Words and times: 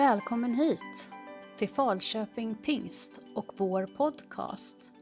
Välkommen 0.00 0.54
hit 0.54 1.10
till 1.56 1.68
Falköping 1.68 2.54
Pingst 2.54 3.20
och 3.34 3.46
vår 3.56 3.86
podcast. 3.86 4.92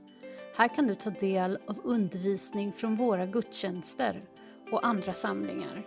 Här 0.57 0.69
kan 0.69 0.87
du 0.87 0.95
ta 0.95 1.11
del 1.11 1.59
av 1.69 1.81
undervisning 1.85 2.73
från 2.73 2.97
våra 2.97 3.27
gudstjänster 3.27 4.25
och 4.71 4.87
andra 4.87 5.15
samlingar. 5.15 5.87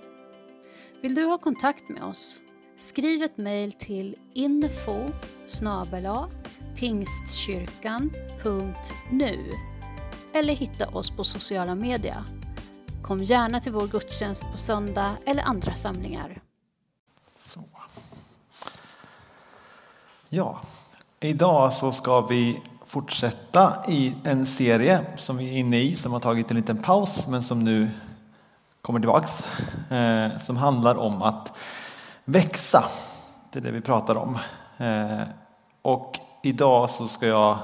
Vill 1.02 1.16
du 1.16 1.26
ha 1.26 1.38
kontakt 1.38 1.90
med 1.90 2.04
oss? 2.04 2.42
Skriv 2.76 3.24
ett 3.24 3.38
mejl 3.38 3.72
till 3.72 4.16
info 4.34 5.08
pingstkyrkan.nu 6.76 9.52
eller 10.34 10.54
hitta 10.54 10.88
oss 10.88 11.12
på 11.12 11.24
sociala 11.24 11.76
medier. 11.76 12.24
Kom 13.04 13.20
gärna 13.20 13.60
till 13.60 13.72
vår 13.72 13.88
gudstjänst 13.88 14.52
på 14.52 14.58
söndag 14.58 15.18
eller 15.26 15.44
andra 15.44 15.74
samlingar. 15.74 16.42
Så. 17.40 17.64
Ja, 20.34 20.60
idag 21.20 21.74
så 21.74 21.92
ska 21.92 22.22
vi 22.22 22.62
fortsätta 22.86 23.74
i 23.88 24.16
en 24.24 24.46
serie 24.46 25.02
som 25.18 25.38
vi 25.38 25.50
är 25.50 25.58
inne 25.58 25.78
i 25.78 25.96
som 25.96 26.14
har 26.14 26.20
tagit 26.20 26.52
en 26.52 26.58
liten 26.58 26.78
paus 26.78 27.28
men 27.28 27.44
som 27.44 27.64
nu 27.64 27.90
kommer 28.82 29.00
tillbaks. 29.00 29.44
Eh, 29.92 30.40
som 30.40 30.58
handlar 30.58 30.96
om 30.96 31.22
att 31.22 31.54
växa. 32.26 32.86
Det 33.52 33.60
är 33.60 33.64
det 33.64 33.72
vi 33.72 33.82
pratar 33.82 34.18
om. 34.18 34.38
Eh, 34.78 35.28
och 35.82 36.20
idag 36.44 36.90
så 36.90 37.08
ska 37.08 37.28
jag 37.28 37.58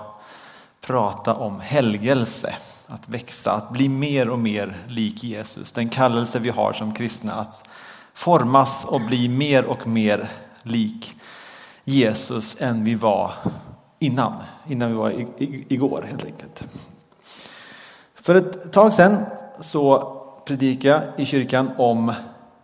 prata 0.82 1.36
om 1.36 1.60
helgelse. 1.60 2.56
Att 2.88 3.10
växa, 3.10 3.52
att 3.52 3.70
bli 3.70 3.90
mer 3.90 4.30
och 4.30 4.40
mer 4.40 4.78
lik 4.88 5.24
Jesus. 5.24 5.72
Den 5.72 5.90
kallelse 5.90 6.40
vi 6.40 6.50
har 6.50 6.74
som 6.74 6.94
kristna 6.94 7.34
att 7.34 7.70
formas 8.14 8.86
och 8.86 9.02
bli 9.02 9.28
mer 9.28 9.66
och 9.66 9.88
mer 9.88 10.30
lik 10.64 11.16
Jesus 11.90 12.58
än 12.60 12.84
vi 12.84 12.96
var 12.96 13.34
innan. 14.00 14.34
Innan 14.68 14.90
vi 14.90 14.96
var 14.96 15.14
igår 15.40 16.06
helt 16.10 16.26
enkelt. 16.26 16.64
För 18.16 18.36
ett 18.36 18.74
tag 18.74 18.94
sedan 18.94 19.26
så 19.60 20.14
predikade 20.46 20.94
jag 20.94 21.22
i 21.22 21.26
kyrkan 21.26 21.72
om 21.78 22.14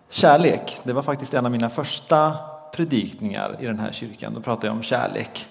kärlek. 0.09 0.79
Det 0.83 0.93
var 0.93 1.01
faktiskt 1.01 1.33
en 1.33 1.45
av 1.45 1.51
mina 1.51 1.69
första 1.69 2.33
predikningar 2.75 3.55
i 3.59 3.65
den 3.65 3.79
här 3.79 3.91
kyrkan. 3.91 4.33
Då 4.33 4.41
pratade 4.41 4.67
jag 4.67 4.75
om 4.75 4.83
kärlek. 4.83 5.47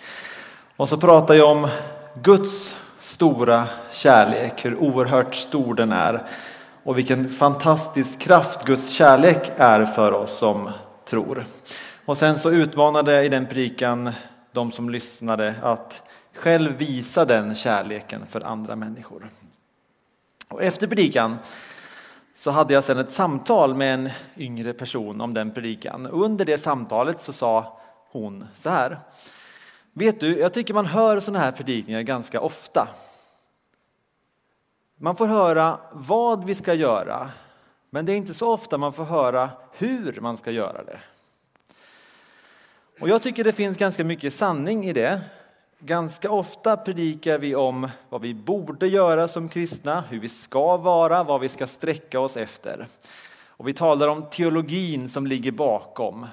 Och 0.76 0.88
så 0.88 0.96
pratade 0.96 1.38
jag 1.38 1.50
om 1.50 1.68
Guds 2.22 2.76
stora 3.00 3.68
kärlek, 3.90 4.64
hur 4.64 4.78
oerhört 4.78 5.34
stor 5.34 5.74
den 5.74 5.92
är 5.92 6.22
och 6.82 6.98
vilken 6.98 7.28
fantastisk 7.28 8.18
kraft 8.18 8.64
Guds 8.64 8.90
kärlek 8.90 9.52
är 9.56 9.84
för 9.84 10.12
oss 10.12 10.38
som 10.38 10.70
tror. 11.04 11.46
Och 12.12 12.18
sen 12.18 12.38
så 12.38 12.50
utmanade 12.50 13.12
jag 13.12 13.26
i 13.26 13.28
den 13.28 13.46
predikan 13.46 14.10
de 14.52 14.72
som 14.72 14.90
lyssnade 14.90 15.54
att 15.62 16.02
själv 16.34 16.76
visa 16.76 17.24
den 17.24 17.54
kärleken 17.54 18.26
för 18.26 18.44
andra 18.46 18.76
människor. 18.76 19.28
Och 20.48 20.62
efter 20.62 20.86
predikan 20.86 21.38
så 22.36 22.50
hade 22.50 22.74
jag 22.74 22.84
sedan 22.84 22.98
ett 22.98 23.12
samtal 23.12 23.74
med 23.74 23.94
en 23.94 24.10
yngre 24.36 24.72
person 24.72 25.20
om 25.20 25.34
den 25.34 25.52
predikan. 25.52 26.06
Under 26.06 26.44
det 26.44 26.58
samtalet 26.58 27.20
så 27.20 27.32
sa 27.32 27.80
hon 28.10 28.44
så 28.56 28.70
här. 28.70 28.98
Vet 29.92 30.20
du, 30.20 30.38
jag 30.38 30.52
tycker 30.52 30.74
man 30.74 30.86
hör 30.86 31.20
sådana 31.20 31.38
här 31.38 31.52
predikningar 31.52 32.02
ganska 32.02 32.40
ofta. 32.40 32.88
Man 34.96 35.16
får 35.16 35.26
höra 35.26 35.78
vad 35.92 36.44
vi 36.44 36.54
ska 36.54 36.74
göra, 36.74 37.30
men 37.90 38.06
det 38.06 38.12
är 38.12 38.16
inte 38.16 38.34
så 38.34 38.52
ofta 38.52 38.78
man 38.78 38.92
får 38.92 39.04
höra 39.04 39.50
hur 39.72 40.18
man 40.20 40.36
ska 40.36 40.50
göra 40.50 40.84
det. 40.84 40.98
Och 43.02 43.08
jag 43.08 43.22
tycker 43.22 43.44
det 43.44 43.52
finns 43.52 43.78
ganska 43.78 44.04
mycket 44.04 44.34
sanning 44.34 44.84
i 44.84 44.92
det. 44.92 45.20
Ganska 45.78 46.30
ofta 46.30 46.76
predikar 46.76 47.38
vi 47.38 47.54
om 47.54 47.88
vad 48.08 48.20
vi 48.20 48.34
borde 48.34 48.88
göra 48.88 49.28
som 49.28 49.48
kristna, 49.48 50.00
hur 50.00 50.20
vi 50.20 50.28
ska 50.28 50.76
vara, 50.76 51.24
vad 51.24 51.40
vi 51.40 51.48
ska 51.48 51.66
sträcka 51.66 52.20
oss 52.20 52.36
efter. 52.36 52.86
Och 53.46 53.68
vi 53.68 53.72
talar 53.72 54.08
om 54.08 54.30
teologin 54.30 55.08
som 55.08 55.26
ligger 55.26 55.52
bakom 55.52 56.26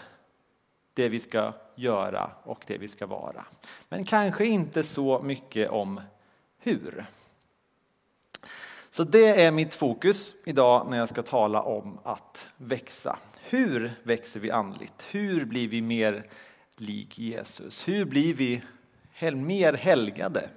det 0.93 1.09
vi 1.09 1.19
ska 1.19 1.53
göra 1.75 2.31
och 2.43 2.63
det 2.67 2.77
vi 2.77 2.87
ska 2.87 3.05
vara. 3.05 3.45
Men 3.89 4.03
kanske 4.03 4.45
inte 4.45 4.83
så 4.83 5.21
mycket 5.23 5.69
om 5.69 6.01
hur. 6.59 7.05
Så 8.91 9.03
det 9.03 9.41
är 9.41 9.51
mitt 9.51 9.75
fokus 9.75 10.35
idag 10.45 10.87
när 10.89 10.97
jag 10.97 11.09
ska 11.09 11.21
tala 11.21 11.61
om 11.61 11.99
att 12.03 12.49
växa. 12.57 13.17
Hur 13.41 13.91
växer 14.03 14.39
vi 14.39 14.51
andligt? 14.51 15.07
Hur 15.11 15.45
blir 15.45 15.67
vi 15.67 15.81
mer 15.81 16.23
lik 16.81 17.19
Jesus? 17.19 17.87
Hur 17.87 18.05
blir 18.05 18.33
vi 18.33 18.61
mer 19.33 19.73
helgade? 19.73 20.49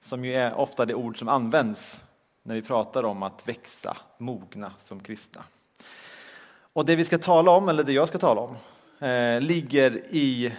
Som 0.00 0.24
ju 0.24 0.34
är 0.34 0.54
ofta 0.54 0.84
det 0.84 0.94
ord 0.94 1.18
som 1.18 1.28
används 1.28 2.02
när 2.42 2.54
vi 2.54 2.62
pratar 2.62 3.02
om 3.02 3.22
att 3.22 3.48
växa, 3.48 3.96
mogna 4.18 4.72
som 4.84 5.00
kristna. 5.00 5.44
Och 6.72 6.84
det 6.84 6.96
vi 6.96 7.04
ska 7.04 7.18
tala 7.18 7.50
om, 7.50 7.68
eller 7.68 7.84
det 7.84 7.92
jag 7.92 8.08
ska 8.08 8.18
tala 8.18 8.40
om, 8.40 8.56
eh, 9.08 9.40
ligger 9.40 10.02
i 10.10 10.52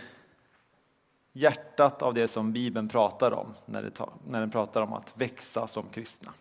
hjärtat 1.33 2.01
av 2.01 2.13
det 2.13 2.27
som 2.27 2.53
Bibeln 2.53 2.89
pratar 2.89 3.31
om 3.31 3.53
när, 3.65 3.83
det, 3.83 3.91
när 4.27 4.39
den 4.39 4.51
pratar 4.51 4.81
om 4.81 4.93
att 4.93 5.13
växa 5.15 5.67
som 5.67 5.89
kristna. 5.89 6.33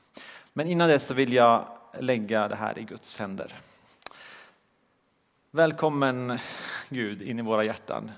Men 0.53 0.67
innan 0.67 0.89
dess 0.89 1.07
så 1.07 1.15
vill 1.15 1.33
jag 1.33 1.65
lägga 2.01 2.49
det 2.49 2.57
här 2.57 2.79
i 2.79 2.83
Guds 2.83 3.19
händer. 3.19 3.55
Välkommen 5.51 6.39
Gud 6.89 7.23
in 7.23 7.39
i 7.39 7.43
våra 7.43 7.65
hjärtan. 7.65 8.11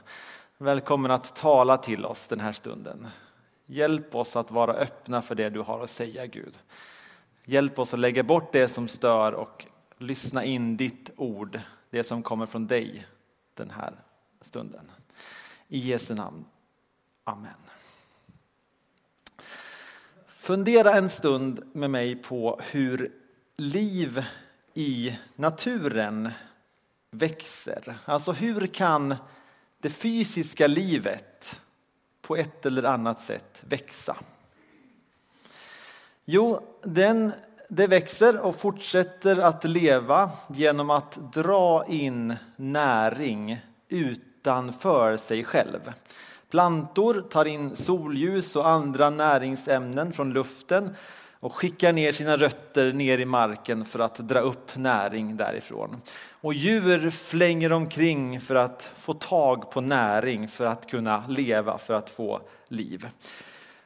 Välkommen 0.59 1.11
att 1.11 1.37
tala 1.37 1.77
till 1.77 2.05
oss 2.05 2.29
den 2.29 2.41
här 2.41 2.53
stunden. 2.53 3.09
Hjälp 3.67 4.15
oss 4.15 4.37
att 4.37 4.51
vara 4.51 4.73
öppna 4.73 5.23
för 5.23 5.35
det 5.35 5.51
du 5.51 5.61
har 5.61 5.85
att 5.85 5.91
säga 5.91 6.27
Gud. 6.27 6.59
Hjälp 7.45 7.79
oss 7.79 7.95
att 7.95 8.01
lägga 8.01 8.23
bort 8.23 8.53
det 8.53 8.69
som 8.69 8.89
stör 8.89 9.33
och 9.33 9.67
lyssna 9.99 10.45
in 10.45 10.77
ditt 10.77 11.11
ord, 11.17 11.61
det 11.91 12.05
som 12.05 12.23
kommer 12.23 12.47
från 12.47 12.67
dig 12.67 13.07
den 13.55 13.71
här 13.71 13.93
stunden. 14.41 14.91
I 15.69 15.79
Jesu 15.79 16.15
namn. 16.15 16.45
Amen. 17.25 17.61
Fundera 20.27 20.95
en 20.95 21.11
stund 21.11 21.63
med 21.73 21.91
mig 21.91 22.17
på 22.17 22.61
hur 22.71 23.13
liv 23.57 24.25
i 24.75 25.19
naturen 25.35 26.31
växer. 27.11 27.97
Alltså 28.05 28.33
hur 28.33 28.67
kan 28.67 29.15
det 29.81 29.91
fysiska 29.91 30.67
livet 30.67 31.61
på 32.23 32.37
ett 32.37 32.67
eller 32.67 32.85
annat 32.85 33.21
sätt 33.21 33.63
växa? 33.69 34.17
Jo, 36.25 36.61
den, 36.83 37.33
det 37.69 37.87
växer 37.87 38.41
och 38.41 38.57
fortsätter 38.57 39.37
att 39.37 39.65
leva 39.65 40.31
genom 40.49 40.91
att 40.91 41.33
dra 41.33 41.85
in 41.89 42.37
näring 42.57 43.61
utanför 43.89 45.17
sig 45.17 45.45
själv. 45.45 45.93
Plantor 46.51 47.25
tar 47.31 47.45
in 47.45 47.77
solljus 47.77 48.57
och 48.57 48.69
andra 48.69 49.11
näringsämnen 49.11 50.13
från 50.13 50.33
luften 50.33 50.95
och 51.41 51.55
skickar 51.55 51.93
ner 51.93 52.13
sina 52.13 52.37
rötter 52.37 52.93
ner 52.93 53.19
i 53.19 53.25
marken 53.25 53.85
för 53.85 53.99
att 53.99 54.17
dra 54.17 54.41
upp 54.41 54.77
näring 54.77 55.37
därifrån. 55.37 56.01
Och 56.31 56.55
djur 56.55 57.11
flänger 57.11 57.73
omkring 57.73 58.41
för 58.41 58.55
att 58.55 58.93
få 58.97 59.13
tag 59.13 59.71
på 59.71 59.81
näring 59.81 60.49
för 60.49 60.67
att 60.67 60.91
kunna 60.91 61.25
leva, 61.29 61.79
för 61.79 61.95
att 61.95 62.11
få 62.11 62.41
liv. 62.69 63.09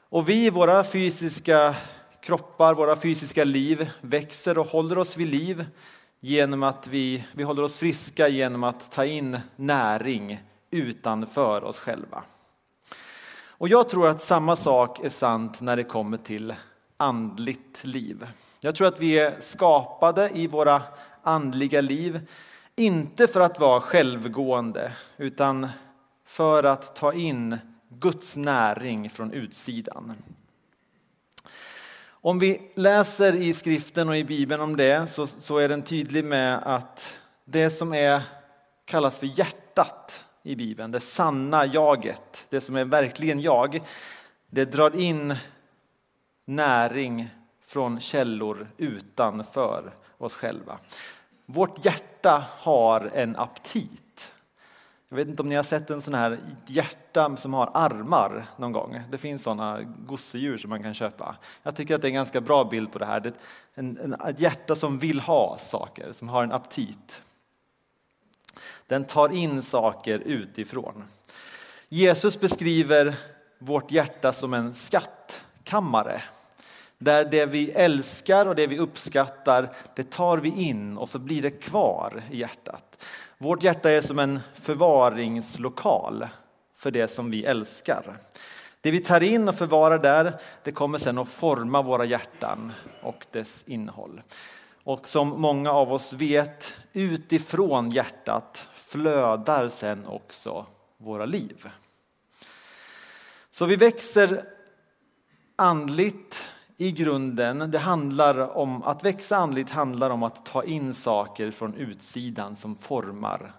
Och 0.08 0.28
vi, 0.28 0.50
våra 0.50 0.84
fysiska 0.84 1.74
kroppar, 2.20 2.74
våra 2.74 2.96
fysiska 2.96 3.44
liv 3.44 3.90
växer 4.00 4.58
och 4.58 4.66
håller 4.66 4.98
oss 4.98 5.16
vid 5.16 5.28
liv 5.28 5.66
genom 6.20 6.62
att 6.62 6.86
vi, 6.86 7.24
vi 7.32 7.42
håller 7.42 7.62
oss 7.62 7.78
friska 7.78 8.28
genom 8.28 8.64
att 8.64 8.92
ta 8.92 9.04
in 9.04 9.38
näring 9.56 10.40
utanför 10.70 11.64
oss 11.64 11.78
själva. 11.78 12.22
Och 13.48 13.68
jag 13.68 13.88
tror 13.88 14.08
att 14.08 14.22
samma 14.22 14.56
sak 14.56 15.04
är 15.04 15.08
sant 15.08 15.60
när 15.60 15.76
det 15.76 15.84
kommer 15.84 16.16
till 16.16 16.54
andligt 17.00 17.84
liv. 17.84 18.26
Jag 18.60 18.74
tror 18.74 18.88
att 18.88 19.00
vi 19.00 19.18
är 19.18 19.40
skapade 19.40 20.30
i 20.34 20.46
våra 20.46 20.82
andliga 21.22 21.80
liv, 21.80 22.20
inte 22.76 23.26
för 23.26 23.40
att 23.40 23.60
vara 23.60 23.80
självgående, 23.80 24.92
utan 25.16 25.68
för 26.26 26.64
att 26.64 26.96
ta 26.96 27.12
in 27.12 27.58
Guds 27.88 28.36
näring 28.36 29.10
från 29.10 29.32
utsidan. 29.32 30.14
Om 32.10 32.38
vi 32.38 32.72
läser 32.74 33.32
i 33.32 33.54
skriften 33.54 34.08
och 34.08 34.16
i 34.16 34.24
Bibeln 34.24 34.60
om 34.60 34.76
det 34.76 35.10
så, 35.10 35.26
så 35.26 35.58
är 35.58 35.68
den 35.68 35.82
tydlig 35.82 36.24
med 36.24 36.60
att 36.62 37.18
det 37.44 37.70
som 37.70 37.94
är, 37.94 38.22
kallas 38.84 39.18
för 39.18 39.38
hjärtat 39.38 40.24
i 40.42 40.56
Bibeln, 40.56 40.90
det 40.90 41.00
sanna 41.00 41.66
jaget, 41.66 42.46
det 42.48 42.60
som 42.60 42.76
är 42.76 42.84
verkligen 42.84 43.40
jag, 43.40 43.80
det 44.50 44.64
drar 44.64 44.96
in 44.96 45.34
näring 46.44 47.28
från 47.66 48.00
källor 48.00 48.66
utanför 48.76 49.94
oss 50.18 50.34
själva. 50.34 50.78
Vårt 51.46 51.84
hjärta 51.84 52.44
har 52.48 53.10
en 53.14 53.36
aptit. 53.36 54.32
Jag 55.08 55.16
vet 55.16 55.28
inte 55.28 55.42
om 55.42 55.48
ni 55.48 55.54
har 55.54 55.62
sett 55.62 55.90
en 55.90 56.02
sån 56.02 56.14
här 56.14 56.38
hjärta 56.66 57.36
som 57.36 57.54
har 57.54 57.70
armar 57.74 58.46
någon 58.56 58.72
gång. 58.72 59.00
Det 59.10 59.18
finns 59.18 59.42
sådana 59.42 59.82
gosedjur 59.82 60.58
som 60.58 60.70
man 60.70 60.82
kan 60.82 60.94
köpa. 60.94 61.36
Jag 61.62 61.76
tycker 61.76 61.94
att 61.94 62.02
det 62.02 62.06
är 62.06 62.10
en 62.10 62.14
ganska 62.14 62.40
bra 62.40 62.64
bild 62.64 62.92
på 62.92 62.98
det 62.98 63.06
här. 63.06 63.20
Det 63.20 63.28
är 63.28 63.34
en, 63.74 63.98
en, 63.98 64.12
ett 64.14 64.40
hjärta 64.40 64.76
som 64.76 64.98
vill 64.98 65.20
ha 65.20 65.58
saker, 65.58 66.12
som 66.12 66.28
har 66.28 66.44
en 66.44 66.52
aptit. 66.52 67.22
Den 68.86 69.04
tar 69.04 69.32
in 69.32 69.62
saker 69.62 70.18
utifrån. 70.18 71.04
Jesus 71.88 72.40
beskriver 72.40 73.14
vårt 73.58 73.90
hjärta 73.90 74.32
som 74.32 74.54
en 74.54 74.74
skatt 74.74 75.44
kammare. 75.70 76.22
Där 76.98 77.24
det 77.24 77.46
vi 77.46 77.70
älskar 77.70 78.46
och 78.46 78.54
det 78.54 78.66
vi 78.66 78.78
uppskattar, 78.78 79.72
det 79.94 80.10
tar 80.10 80.38
vi 80.38 80.48
in 80.48 80.98
och 80.98 81.08
så 81.08 81.18
blir 81.18 81.42
det 81.42 81.50
kvar 81.50 82.22
i 82.30 82.38
hjärtat. 82.38 83.04
Vårt 83.38 83.62
hjärta 83.62 83.90
är 83.90 84.02
som 84.02 84.18
en 84.18 84.40
förvaringslokal 84.54 86.28
för 86.76 86.90
det 86.90 87.08
som 87.08 87.30
vi 87.30 87.44
älskar. 87.44 88.16
Det 88.80 88.90
vi 88.90 89.00
tar 89.00 89.22
in 89.22 89.48
och 89.48 89.54
förvarar 89.54 89.98
där, 89.98 90.32
det 90.62 90.72
kommer 90.72 90.98
sen 90.98 91.18
att 91.18 91.28
forma 91.28 91.82
våra 91.82 92.04
hjärtan 92.04 92.72
och 93.02 93.26
dess 93.30 93.64
innehåll. 93.66 94.22
Och 94.84 95.08
som 95.08 95.28
många 95.28 95.72
av 95.72 95.92
oss 95.92 96.12
vet, 96.12 96.76
utifrån 96.92 97.90
hjärtat 97.90 98.68
flödar 98.74 99.68
sen 99.68 100.06
också 100.06 100.66
våra 100.98 101.24
liv. 101.24 101.68
Så 103.52 103.66
vi 103.66 103.76
växer 103.76 104.44
andligt 105.60 106.48
i 106.76 106.92
grunden. 106.92 107.70
Det 107.70 107.78
handlar 107.78 108.56
om 108.56 108.82
att 108.82 109.04
växa 109.04 109.36
andligt 109.36 109.70
handlar 109.70 110.10
om 110.10 110.22
att 110.22 110.46
ta 110.46 110.64
in 110.64 110.94
saker 110.94 111.50
från 111.50 111.74
utsidan 111.74 112.56
som 112.56 112.76
formar 112.76 113.52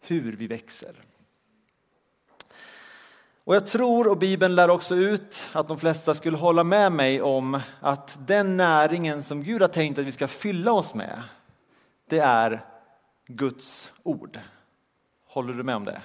hur 0.00 0.36
vi 0.36 0.46
växer. 0.46 0.94
Och 3.44 3.54
jag 3.54 3.66
tror, 3.66 4.08
och 4.08 4.18
Bibeln 4.18 4.54
lär 4.54 4.70
också 4.70 4.94
ut, 4.94 5.48
att 5.52 5.68
de 5.68 5.78
flesta 5.78 6.14
skulle 6.14 6.36
hålla 6.36 6.64
med 6.64 6.92
mig 6.92 7.22
om 7.22 7.60
att 7.80 8.18
den 8.26 8.56
näringen 8.56 9.22
som 9.22 9.42
Gud 9.42 9.60
har 9.60 9.68
tänkt 9.68 9.98
att 9.98 10.04
vi 10.04 10.12
ska 10.12 10.28
fylla 10.28 10.72
oss 10.72 10.94
med, 10.94 11.22
det 12.08 12.18
är 12.18 12.64
Guds 13.26 13.92
ord. 14.02 14.38
Håller 15.26 15.54
du 15.54 15.62
med 15.62 15.76
om 15.76 15.84
det? 15.84 16.02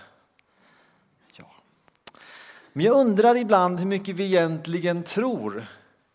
Men 2.76 2.86
jag 2.86 2.96
undrar 2.96 3.36
ibland 3.36 3.80
hur 3.80 3.86
mycket 3.86 4.16
vi 4.16 4.26
egentligen 4.26 5.04
tror 5.04 5.66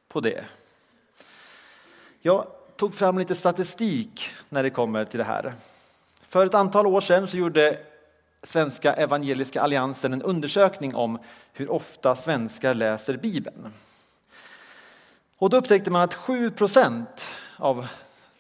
på 0.09 0.21
det. 0.21 0.45
Jag 2.21 2.47
tog 2.77 2.95
fram 2.95 3.19
lite 3.19 3.35
statistik 3.35 4.31
när 4.49 4.63
det 4.63 4.71
kommer 4.71 5.05
till 5.05 5.19
det 5.19 5.25
här. 5.25 5.55
För 6.29 6.47
ett 6.47 6.55
antal 6.55 6.87
år 6.87 7.01
sedan 7.01 7.29
så 7.29 7.37
gjorde 7.37 7.79
Svenska 8.43 8.93
Evangeliska 8.93 9.61
Alliansen 9.61 10.13
en 10.13 10.23
undersökning 10.23 10.95
om 10.95 11.19
hur 11.53 11.71
ofta 11.71 12.17
svenskar 12.17 12.75
läser 12.75 13.17
Bibeln. 13.17 13.73
Och 15.37 15.51
då 15.51 15.57
upptäckte 15.57 15.91
man 15.91 16.03
att 16.03 16.15
7 16.15 16.51
procent 16.51 17.37
av 17.57 17.87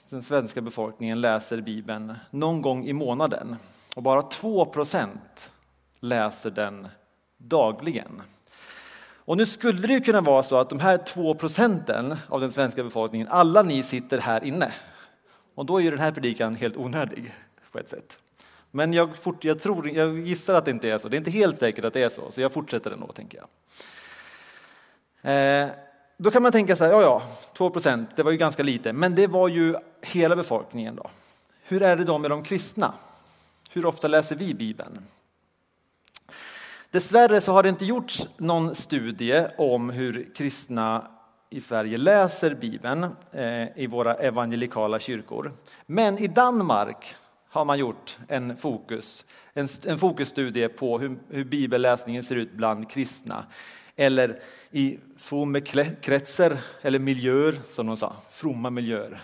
den 0.09 0.23
svenska 0.23 0.61
befolkningen 0.61 1.21
läser 1.21 1.61
Bibeln 1.61 2.15
någon 2.31 2.63
gång 2.63 2.87
i 2.87 2.93
månaden 2.93 3.57
och 3.97 4.03
bara 4.03 4.23
2 4.23 4.67
procent 4.67 5.53
läser 6.01 6.51
den 6.51 6.89
dagligen. 7.39 8.23
Och 9.29 9.37
nu 9.37 9.47
skulle 9.47 9.87
det 9.87 9.93
ju 9.93 10.01
kunna 10.01 10.21
vara 10.21 10.43
så 10.43 10.57
att 10.57 10.71
de 10.71 10.81
här 10.81 10.97
två 10.97 11.35
procenten 11.35 12.17
av 12.29 12.41
den 12.41 12.53
svenska 12.53 12.85
befolkningen, 12.85 13.29
alla 13.31 13.63
ni 13.63 13.83
sitter 13.83 14.19
här 14.19 14.45
inne. 14.45 14.73
Och 15.55 15.67
då 15.67 15.77
är 15.77 15.83
ju 15.83 15.91
den 15.91 15.99
här 15.99 16.13
predikan 16.13 16.55
helt 16.55 16.77
onödig 16.77 17.35
på 17.73 17.79
ett 17.79 17.91
sätt. 17.91 18.19
Men 18.71 18.93
jag, 18.93 19.17
fort, 19.17 19.45
jag, 19.45 19.61
tror, 19.61 19.89
jag 19.89 20.19
gissar 20.19 20.55
att 20.55 20.65
det 20.65 20.71
inte 20.71 20.91
är 20.91 20.99
så. 20.99 21.09
Det 21.09 21.17
är 21.17 21.19
inte 21.19 21.31
helt 21.31 21.59
säkert 21.59 21.85
att 21.85 21.93
det 21.93 22.03
är 22.03 22.09
så, 22.09 22.33
så 22.33 22.41
jag 22.41 22.53
fortsätter 22.53 22.91
ändå, 22.91 23.07
tänker 23.07 23.39
jag. 23.39 23.49
Eh, 25.23 25.69
då 26.17 26.31
kan 26.31 26.43
man 26.43 26.53
tänka 26.53 26.77
så 26.77 26.85
här, 26.85 26.91
ja, 26.91 27.03
ja, 27.03 27.23
2 27.57 27.71
procent, 27.71 28.17
det 28.17 28.23
var 28.23 28.31
ju 28.31 28.37
ganska 28.37 28.63
lite, 28.63 28.93
men 28.93 29.15
det 29.15 29.27
var 29.27 29.49
ju 29.49 29.77
hela 30.03 30.37
befolkningen 30.37 30.97
då. 30.97 31.11
Hur 31.63 31.83
är 31.83 31.97
det 31.97 32.05
då 32.05 32.19
med 32.19 32.31
de 32.31 32.43
kristna? 32.43 32.95
Hur 33.71 33.87
ofta 33.87 34.09
läser 34.09 34.37
vi 34.37 34.55
Bibeln? 34.55 35.05
Dessvärre 36.91 37.41
så 37.41 37.53
har 37.53 37.63
det 37.63 37.69
inte 37.69 37.85
gjorts 37.85 38.27
någon 38.37 38.75
studie 38.75 39.47
om 39.59 39.91
hur 39.91 40.35
kristna 40.35 41.11
i 41.51 41.61
Sverige 41.61 41.99
läser 41.99 42.55
Bibeln 42.55 43.05
eh, 43.33 43.79
i 43.79 43.87
våra 43.87 44.15
evangelikala 44.15 44.99
kyrkor. 44.99 45.53
Men 45.87 46.19
i 46.19 46.27
Danmark 46.27 47.15
har 47.49 47.65
man 47.65 47.79
gjort 47.79 48.19
en, 48.29 48.57
fokus, 48.57 49.25
en, 49.53 49.69
en 49.87 49.99
fokusstudie 49.99 50.69
på 50.69 50.99
hur, 50.99 51.17
hur 51.29 51.45
bibelläsningen 51.45 52.23
ser 52.23 52.37
ut 52.37 52.53
bland 52.53 52.91
kristna. 52.91 53.45
Eller 53.97 54.39
i 54.71 54.99
kretsar 56.01 56.57
eller 56.83 56.99
miljöer, 56.99 57.61
som 57.75 57.87
de 57.87 57.97
sa, 57.97 58.13
fromma 58.33 58.71
miljöer. 58.71 59.23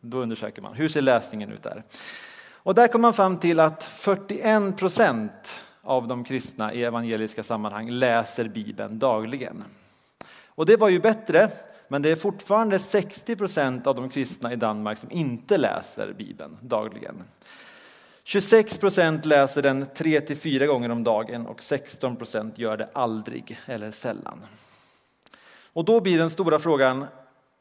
Då 0.00 0.18
undersöker 0.18 0.62
man, 0.62 0.74
hur 0.74 0.88
ser 0.88 1.02
läsningen 1.02 1.52
ut 1.52 1.62
där? 1.62 1.82
Och 2.52 2.74
där 2.74 2.88
kom 2.88 3.02
man 3.02 3.14
fram 3.14 3.38
till 3.38 3.60
att 3.60 3.84
41 3.84 4.76
procent 4.76 5.64
av 5.84 6.08
de 6.08 6.24
kristna 6.24 6.72
i 6.72 6.84
evangeliska 6.84 7.42
sammanhang 7.42 7.90
läser 7.90 8.48
Bibeln 8.48 8.98
dagligen. 8.98 9.64
Och 10.46 10.66
det 10.66 10.76
var 10.76 10.88
ju 10.88 11.00
bättre, 11.00 11.50
men 11.88 12.02
det 12.02 12.10
är 12.10 12.16
fortfarande 12.16 12.78
60 12.78 13.36
procent 13.36 13.86
av 13.86 13.94
de 13.94 14.08
kristna 14.08 14.52
i 14.52 14.56
Danmark 14.56 14.98
som 14.98 15.10
inte 15.10 15.56
läser 15.56 16.12
Bibeln 16.12 16.58
dagligen. 16.60 17.24
26 18.24 18.78
procent 18.78 19.24
läser 19.24 19.62
den 19.62 19.86
3 19.94 20.20
till 20.20 20.36
4 20.36 20.66
gånger 20.66 20.90
om 20.90 21.04
dagen 21.04 21.46
och 21.46 21.62
16 21.62 22.16
procent 22.16 22.58
gör 22.58 22.76
det 22.76 22.88
aldrig 22.92 23.60
eller 23.66 23.90
sällan. 23.90 24.40
Och 25.72 25.84
då 25.84 26.00
blir 26.00 26.18
den 26.18 26.30
stora 26.30 26.58
frågan, 26.58 27.04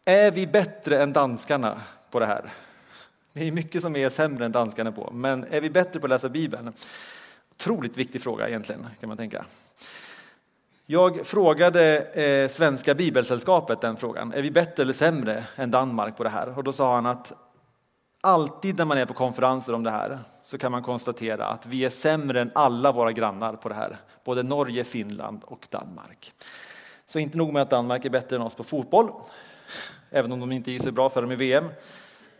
är 0.05 0.31
vi 0.31 0.47
bättre 0.47 1.03
än 1.03 1.13
danskarna 1.13 1.81
på 2.11 2.19
det 2.19 2.25
här? 2.25 2.53
Det 3.33 3.47
är 3.47 3.51
mycket 3.51 3.81
som 3.81 3.95
är 3.95 4.09
sämre 4.09 4.45
än 4.45 4.51
danskarna 4.51 4.91
på, 4.91 5.11
men 5.13 5.45
är 5.49 5.61
vi 5.61 5.69
bättre 5.69 5.99
på 5.99 6.05
att 6.05 6.09
läsa 6.09 6.29
Bibeln? 6.29 6.73
Otroligt 7.55 7.97
viktig 7.97 8.21
fråga 8.21 8.47
egentligen, 8.47 8.87
kan 8.99 9.09
man 9.09 9.17
tänka. 9.17 9.45
Jag 10.85 11.25
frågade 11.25 11.97
eh, 11.97 12.49
Svenska 12.49 12.95
Bibelsällskapet 12.95 13.81
den 13.81 13.95
frågan. 13.95 14.33
Är 14.33 14.41
vi 14.41 14.51
bättre 14.51 14.83
eller 14.83 14.93
sämre 14.93 15.43
än 15.55 15.71
Danmark 15.71 16.17
på 16.17 16.23
det 16.23 16.29
här? 16.29 16.57
Och 16.57 16.63
då 16.63 16.73
sa 16.73 16.95
han 16.95 17.05
att 17.05 17.33
alltid 18.21 18.77
när 18.77 18.85
man 18.85 18.97
är 18.97 19.05
på 19.05 19.13
konferenser 19.13 19.73
om 19.73 19.83
det 19.83 19.91
här 19.91 20.19
så 20.43 20.57
kan 20.57 20.71
man 20.71 20.83
konstatera 20.83 21.45
att 21.45 21.65
vi 21.65 21.85
är 21.85 21.89
sämre 21.89 22.41
än 22.41 22.51
alla 22.55 22.91
våra 22.91 23.11
grannar 23.11 23.55
på 23.55 23.69
det 23.69 23.75
här. 23.75 23.97
Både 24.23 24.43
Norge, 24.43 24.83
Finland 24.83 25.41
och 25.43 25.67
Danmark. 25.69 26.33
Så 27.07 27.19
inte 27.19 27.37
nog 27.37 27.53
med 27.53 27.61
att 27.61 27.69
Danmark 27.69 28.05
är 28.05 28.09
bättre 28.09 28.35
än 28.35 28.41
oss 28.41 28.55
på 28.55 28.63
fotboll, 28.63 29.11
även 30.09 30.31
om 30.31 30.39
de 30.39 30.51
inte 30.51 30.71
är 30.71 30.79
så 30.79 30.91
bra 30.91 31.09
för 31.09 31.21
dem 31.21 31.31
i 31.31 31.35
VM, 31.35 31.65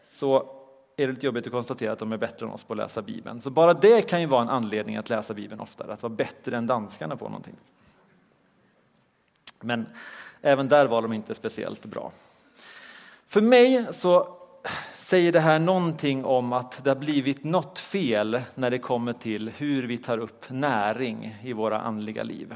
så 0.08 0.63
är 0.98 1.08
det 1.08 1.14
lite 1.14 1.26
jobbigt 1.26 1.46
att 1.46 1.54
konstatera 1.54 1.92
att 1.92 2.00
de 2.00 2.12
är 2.12 2.18
bättre 2.18 2.46
än 2.46 2.52
oss 2.52 2.64
på 2.64 2.74
att 2.74 2.78
läsa 2.78 3.02
Bibeln. 3.02 3.42
Så 3.42 3.50
bara 3.50 3.74
det 3.74 4.02
kan 4.02 4.22
ju 4.22 4.28
vara 4.28 4.42
en 4.42 4.50
anledning 4.50 4.98
att 4.98 5.10
läsa 5.10 5.34
Bibeln 5.34 5.62
oftare, 5.62 5.94
att 5.94 6.04
vara 6.04 6.14
bättre 6.14 6.58
än 6.58 6.68
danskarna 6.68 7.16
på 7.16 7.26
någonting. 7.26 7.56
Men 9.62 9.86
även 10.42 10.68
där 10.68 10.86
var 10.86 11.02
de 11.02 11.14
inte 11.14 11.36
speciellt 11.36 11.86
bra. 11.86 12.12
För 13.28 13.42
mig 13.42 13.86
så 13.94 14.38
säger 14.96 15.32
det 15.32 15.40
här 15.40 15.60
någonting 15.60 16.26
om 16.26 16.54
att 16.54 16.84
det 16.84 16.90
har 16.90 16.96
blivit 16.96 17.44
något 17.44 17.80
fel 17.80 18.42
när 18.56 18.72
det 18.72 18.80
kommer 18.80 19.14
till 19.14 19.50
hur 19.50 19.88
vi 19.88 19.98
tar 19.98 20.18
upp 20.18 20.46
näring 20.50 21.38
i 21.44 21.54
våra 21.54 21.82
andliga 21.82 22.24
liv. 22.24 22.56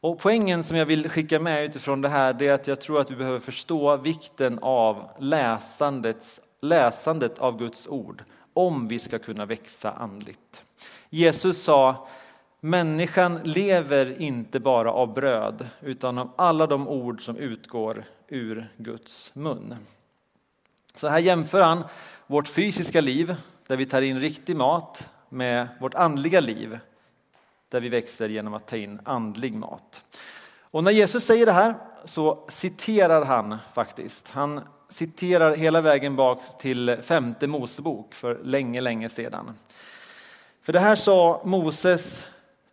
Och 0.00 0.18
poängen 0.18 0.64
som 0.64 0.76
jag 0.76 0.86
vill 0.86 1.08
skicka 1.08 1.40
med 1.40 1.64
utifrån 1.64 2.00
det 2.00 2.08
här 2.08 2.42
är 2.42 2.52
att 2.52 2.66
jag 2.66 2.80
tror 2.80 3.00
att 3.00 3.10
vi 3.10 3.16
behöver 3.16 3.38
förstå 3.38 3.96
vikten 3.96 4.58
av 4.62 5.10
läsandets 5.18 6.40
läsandet 6.60 7.38
av 7.38 7.58
Guds 7.58 7.86
ord 7.86 8.24
om 8.52 8.88
vi 8.88 8.98
ska 8.98 9.18
kunna 9.18 9.46
växa 9.46 9.90
andligt. 9.90 10.64
Jesus 11.10 11.62
sa 11.62 12.08
Människan 12.60 13.40
lever 13.44 14.22
inte 14.22 14.60
bara 14.60 14.92
av 14.92 15.14
bröd 15.14 15.68
utan 15.80 16.18
av 16.18 16.30
alla 16.36 16.66
de 16.66 16.88
ord 16.88 17.24
som 17.24 17.36
utgår 17.36 18.04
ur 18.28 18.72
Guds 18.76 19.30
mun. 19.34 19.74
Så 20.94 21.08
här 21.08 21.18
jämför 21.18 21.62
han 21.62 21.84
vårt 22.26 22.48
fysiska 22.48 23.00
liv 23.00 23.36
där 23.66 23.76
vi 23.76 23.86
tar 23.86 24.02
in 24.02 24.20
riktig 24.20 24.56
mat 24.56 25.08
med 25.28 25.68
vårt 25.80 25.94
andliga 25.94 26.40
liv 26.40 26.78
där 27.68 27.80
vi 27.80 27.88
växer 27.88 28.28
genom 28.28 28.54
att 28.54 28.66
ta 28.66 28.76
in 28.76 29.00
andlig 29.04 29.54
mat. 29.54 30.02
Och 30.60 30.84
när 30.84 30.92
Jesus 30.92 31.24
säger 31.24 31.46
det 31.46 31.52
här 31.52 31.74
så 32.04 32.44
citerar 32.48 33.24
han 33.24 33.56
faktiskt. 33.74 34.30
Han 34.30 34.60
citerar 34.88 35.54
hela 35.54 35.80
vägen 35.80 36.16
bak 36.16 36.58
till 36.58 36.96
femte 37.02 37.46
Mosebok 37.46 38.14
för 38.14 38.40
länge, 38.44 38.80
länge 38.80 39.08
sedan. 39.08 39.54
För 40.62 40.72
det 40.72 40.80
här 40.80 40.96
sa 40.96 41.42
Moses 41.44 42.26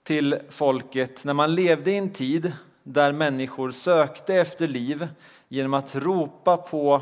till 0.04 0.40
folket 0.50 1.26
när 1.26 1.34
man 1.34 1.56
levde 1.56 1.92
i 1.92 1.98
en 1.98 2.10
tid 2.10 2.54
där 2.84 3.12
människor 3.12 3.72
sökte 3.72 4.36
efter 4.36 4.68
liv 4.68 5.08
genom 5.48 5.74
att 5.74 5.96
ropa 5.96 6.58
på 6.58 7.02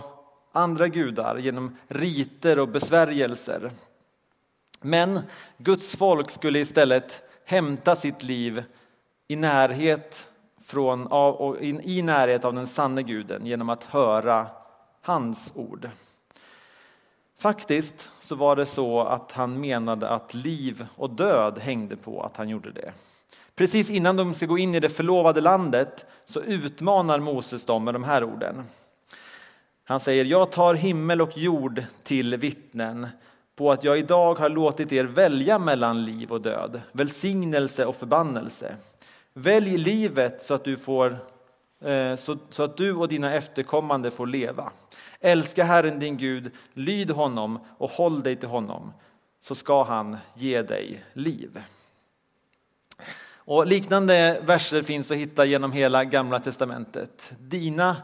andra 0.51 0.87
gudar, 0.87 1.37
genom 1.37 1.77
riter 1.87 2.59
och 2.59 2.67
besvärjelser. 2.67 3.71
Men 4.81 5.19
Guds 5.57 5.95
folk 5.95 6.29
skulle 6.29 6.59
istället 6.59 7.21
hämta 7.45 7.95
sitt 7.95 8.23
liv 8.23 8.63
i 9.27 9.35
närhet, 9.35 10.29
från, 10.63 11.07
i 11.83 12.01
närhet 12.01 12.45
av 12.45 12.53
den 12.53 12.67
sanne 12.67 13.03
guden 13.03 13.45
genom 13.45 13.69
att 13.69 13.83
höra 13.83 14.47
hans 15.03 15.51
ord. 15.55 15.89
Faktiskt 17.39 18.09
så 18.19 18.35
var 18.35 18.55
det 18.55 18.65
så 18.65 19.01
att 19.01 19.31
han 19.31 19.59
menade 19.61 20.09
att 20.09 20.33
liv 20.33 20.85
och 20.95 21.09
död 21.09 21.59
hängde 21.59 21.95
på 21.95 22.23
att 22.23 22.37
han 22.37 22.49
gjorde 22.49 22.71
det. 22.71 22.93
Precis 23.55 23.89
innan 23.89 24.15
de 24.15 24.33
ska 24.33 24.45
gå 24.45 24.57
in 24.57 24.75
i 24.75 24.79
det 24.79 24.89
förlovade 24.89 25.41
landet 25.41 26.05
så 26.25 26.41
utmanar 26.41 27.19
Moses 27.19 27.65
dem 27.65 27.83
med 27.83 27.93
de 27.93 28.03
här 28.03 28.23
orden. 28.23 28.63
Han 29.83 29.99
säger, 29.99 30.25
jag 30.25 30.51
tar 30.51 30.73
himmel 30.73 31.21
och 31.21 31.37
jord 31.37 31.83
till 32.03 32.37
vittnen 32.37 33.07
på 33.55 33.71
att 33.71 33.83
jag 33.83 33.99
idag 33.99 34.35
har 34.35 34.49
låtit 34.49 34.91
er 34.91 35.03
välja 35.03 35.59
mellan 35.59 36.05
liv 36.05 36.31
och 36.31 36.41
död, 36.41 36.81
välsignelse 36.91 37.85
och 37.85 37.95
förbannelse. 37.95 38.75
Välj 39.33 39.77
livet 39.77 40.41
så 40.41 40.53
att 40.53 40.63
du, 40.63 40.77
får, 40.77 41.17
eh, 41.81 42.15
så, 42.15 42.37
så 42.49 42.63
att 42.63 42.77
du 42.77 42.93
och 42.93 43.07
dina 43.07 43.33
efterkommande 43.33 44.11
får 44.11 44.27
leva. 44.27 44.71
Älska 45.25 45.63
Herren 45.63 45.99
din 45.99 46.17
Gud, 46.17 46.51
lyd 46.73 47.11
honom 47.11 47.59
och 47.77 47.89
håll 47.89 48.23
dig 48.23 48.35
till 48.35 48.49
honom, 48.49 48.93
så 49.41 49.55
ska 49.55 49.83
han 49.83 50.17
ge 50.35 50.61
dig 50.61 51.03
liv. 51.13 51.63
Och 53.35 53.67
liknande 53.67 54.41
verser 54.43 54.81
finns 54.81 55.11
att 55.11 55.17
hitta 55.17 55.45
genom 55.45 55.71
hela 55.71 56.03
Gamla 56.03 56.39
testamentet. 56.39 57.31
Dina 57.39 57.95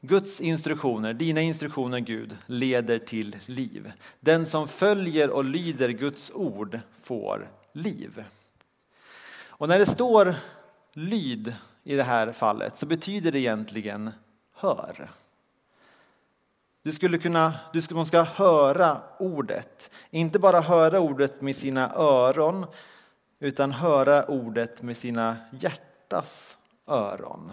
Guds 0.00 0.40
instruktioner, 0.40 1.14
dina 1.14 1.40
instruktioner 1.40 1.98
Gud, 1.98 2.36
leder 2.46 2.98
till 2.98 3.36
liv. 3.46 3.92
Den 4.20 4.46
som 4.46 4.68
följer 4.68 5.30
och 5.30 5.44
lyder 5.44 5.88
Guds 5.88 6.30
ord 6.34 6.80
får 7.02 7.50
liv. 7.72 8.24
Och 9.48 9.68
när 9.68 9.78
det 9.78 9.86
står 9.86 10.36
lyd 10.92 11.54
i 11.84 11.96
det 11.96 12.02
här 12.02 12.32
fallet 12.32 12.78
så 12.78 12.86
betyder 12.86 13.32
det 13.32 13.38
egentligen 13.38 14.10
hör. 14.54 15.10
Du 16.88 16.94
skulle 16.94 17.18
kunna, 17.18 17.54
du 17.72 17.82
ska, 17.82 17.94
man 17.94 18.06
ska 18.06 18.22
höra 18.22 19.00
ordet, 19.18 19.90
inte 20.10 20.38
bara 20.38 20.60
höra 20.60 21.00
ordet 21.00 21.40
med 21.40 21.56
sina 21.56 21.92
öron 21.94 22.66
utan 23.38 23.72
höra 23.72 24.24
ordet 24.24 24.82
med 24.82 24.96
sina 24.96 25.36
hjärtas 25.50 26.58
öron. 26.86 27.52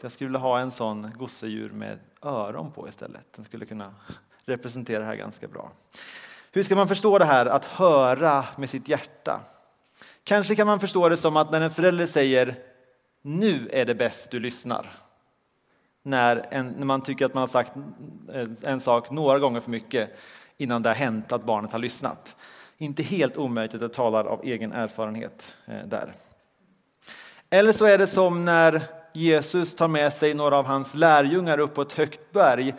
Så 0.00 0.04
jag 0.04 0.12
skulle 0.12 0.28
vilja 0.28 0.40
ha 0.40 0.58
en 0.58 0.70
sån 0.70 1.12
gosedjur 1.18 1.70
med 1.70 1.98
öron 2.22 2.72
på 2.72 2.88
istället. 2.88 3.26
Den 3.36 3.44
skulle 3.44 3.66
kunna 3.66 3.94
representera 4.44 4.98
det 4.98 5.04
här 5.04 5.16
ganska 5.16 5.48
bra. 5.48 5.70
Hur 6.52 6.62
ska 6.62 6.76
man 6.76 6.88
förstå 6.88 7.18
det 7.18 7.24
här 7.24 7.46
att 7.46 7.64
höra 7.64 8.44
med 8.56 8.70
sitt 8.70 8.88
hjärta? 8.88 9.40
Kanske 10.24 10.56
kan 10.56 10.66
man 10.66 10.80
förstå 10.80 11.08
det 11.08 11.16
som 11.16 11.36
att 11.36 11.50
när 11.50 11.60
en 11.60 11.70
förälder 11.70 12.06
säger 12.06 12.58
nu 13.22 13.68
är 13.72 13.84
det 13.84 13.94
bäst 13.94 14.30
du 14.30 14.40
lyssnar. 14.40 15.03
När, 16.06 16.46
en, 16.50 16.66
när 16.66 16.86
man 16.86 17.02
tycker 17.02 17.26
att 17.26 17.34
man 17.34 17.40
har 17.40 17.48
sagt 17.48 17.72
eh, 18.32 18.72
en 18.72 18.80
sak 18.80 19.10
några 19.10 19.38
gånger 19.38 19.60
för 19.60 19.70
mycket 19.70 20.16
innan 20.56 20.82
det 20.82 20.88
har 20.88 20.94
hänt 20.94 21.32
att 21.32 21.44
barnet 21.44 21.72
har 21.72 21.78
lyssnat. 21.78 22.36
Inte 22.78 23.02
helt 23.02 23.36
omöjligt 23.36 23.74
att 23.74 23.82
jag 23.82 23.92
talar 23.92 24.24
av 24.24 24.40
egen 24.44 24.72
erfarenhet 24.72 25.54
eh, 25.66 25.86
där. 25.86 26.12
Eller 27.50 27.72
så 27.72 27.84
är 27.84 27.98
det 27.98 28.06
som 28.06 28.44
när 28.44 28.82
Jesus 29.12 29.74
tar 29.74 29.88
med 29.88 30.12
sig 30.12 30.34
några 30.34 30.56
av 30.56 30.66
hans 30.66 30.94
lärjungar 30.94 31.58
upp 31.58 31.74
på 31.74 31.82
ett 31.82 31.92
högt 31.92 32.32
berg 32.32 32.74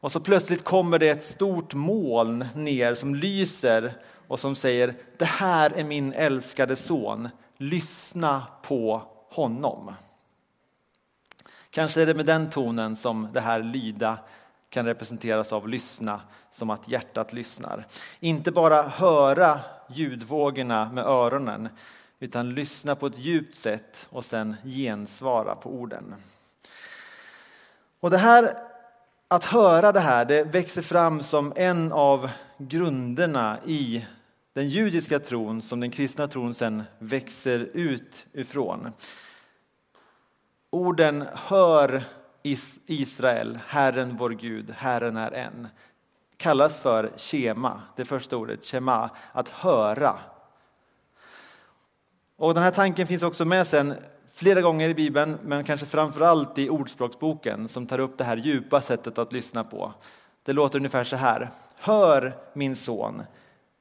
och 0.00 0.12
så 0.12 0.20
plötsligt 0.20 0.64
kommer 0.64 0.98
det 0.98 1.08
ett 1.08 1.24
stort 1.24 1.74
moln 1.74 2.44
ner 2.54 2.94
som 2.94 3.14
lyser 3.14 3.92
och 4.28 4.40
som 4.40 4.56
säger 4.56 4.94
det 5.18 5.24
här 5.24 5.72
är 5.76 5.84
min 5.84 6.12
älskade 6.12 6.76
son, 6.76 7.28
lyssna 7.56 8.42
på 8.62 9.02
honom. 9.30 9.92
Kanske 11.74 12.02
är 12.02 12.06
det 12.06 12.14
med 12.14 12.26
den 12.26 12.50
tonen 12.50 12.96
som 12.96 13.28
det 13.32 13.40
här 13.40 13.62
lyda 13.62 14.18
kan 14.70 14.86
representeras 14.86 15.52
av 15.52 15.68
lyssna, 15.68 16.20
som 16.52 16.70
att 16.70 16.88
hjärtat 16.88 17.32
lyssnar. 17.32 17.86
Inte 18.20 18.52
bara 18.52 18.82
höra 18.82 19.60
ljudvågorna 19.88 20.90
med 20.92 21.04
öronen, 21.04 21.68
utan 22.20 22.54
lyssna 22.54 22.96
på 22.96 23.06
ett 23.06 23.18
djupt 23.18 23.56
sätt 23.56 24.06
och 24.10 24.24
sen 24.24 24.56
gensvara 24.64 25.54
på 25.54 25.70
orden. 25.70 26.14
Och 28.00 28.10
det 28.10 28.18
här, 28.18 28.56
att 29.28 29.44
höra 29.44 29.92
det 29.92 30.00
här, 30.00 30.24
det 30.24 30.44
växer 30.44 30.82
fram 30.82 31.22
som 31.22 31.52
en 31.56 31.92
av 31.92 32.30
grunderna 32.58 33.58
i 33.64 34.06
den 34.52 34.68
judiska 34.68 35.18
tron 35.18 35.62
som 35.62 35.80
den 35.80 35.90
kristna 35.90 36.28
tron 36.28 36.54
sen 36.54 36.82
växer 36.98 37.70
ut 37.72 38.26
ifrån. 38.32 38.92
Orden 40.74 41.24
hör 41.34 42.04
Israel, 42.86 43.58
Herren 43.66 44.16
vår 44.16 44.30
Gud, 44.30 44.70
Herren 44.70 45.16
är 45.16 45.30
en 45.32 45.68
kallas 46.36 46.78
för 46.78 47.10
shema, 47.16 47.82
det 47.96 48.04
första 48.04 48.36
ordet, 48.36 48.64
shema, 48.64 49.10
att 49.32 49.48
höra. 49.48 50.18
Och 52.36 52.54
den 52.54 52.62
här 52.62 52.70
tanken 52.70 53.06
finns 53.06 53.22
också 53.22 53.44
med 53.44 53.66
sen 53.66 53.94
flera 54.32 54.60
gånger 54.60 54.88
i 54.88 54.94
Bibeln, 54.94 55.38
men 55.42 55.64
kanske 55.64 55.86
framför 55.86 56.20
allt 56.20 56.58
i 56.58 56.68
Ordspråksboken 56.68 57.68
som 57.68 57.86
tar 57.86 57.98
upp 57.98 58.18
det 58.18 58.24
här 58.24 58.36
djupa 58.36 58.80
sättet 58.80 59.18
att 59.18 59.32
lyssna 59.32 59.64
på. 59.64 59.92
Det 60.42 60.52
låter 60.52 60.78
ungefär 60.78 61.04
så 61.04 61.16
här. 61.16 61.50
Hör 61.78 62.38
min 62.52 62.76
son 62.76 63.22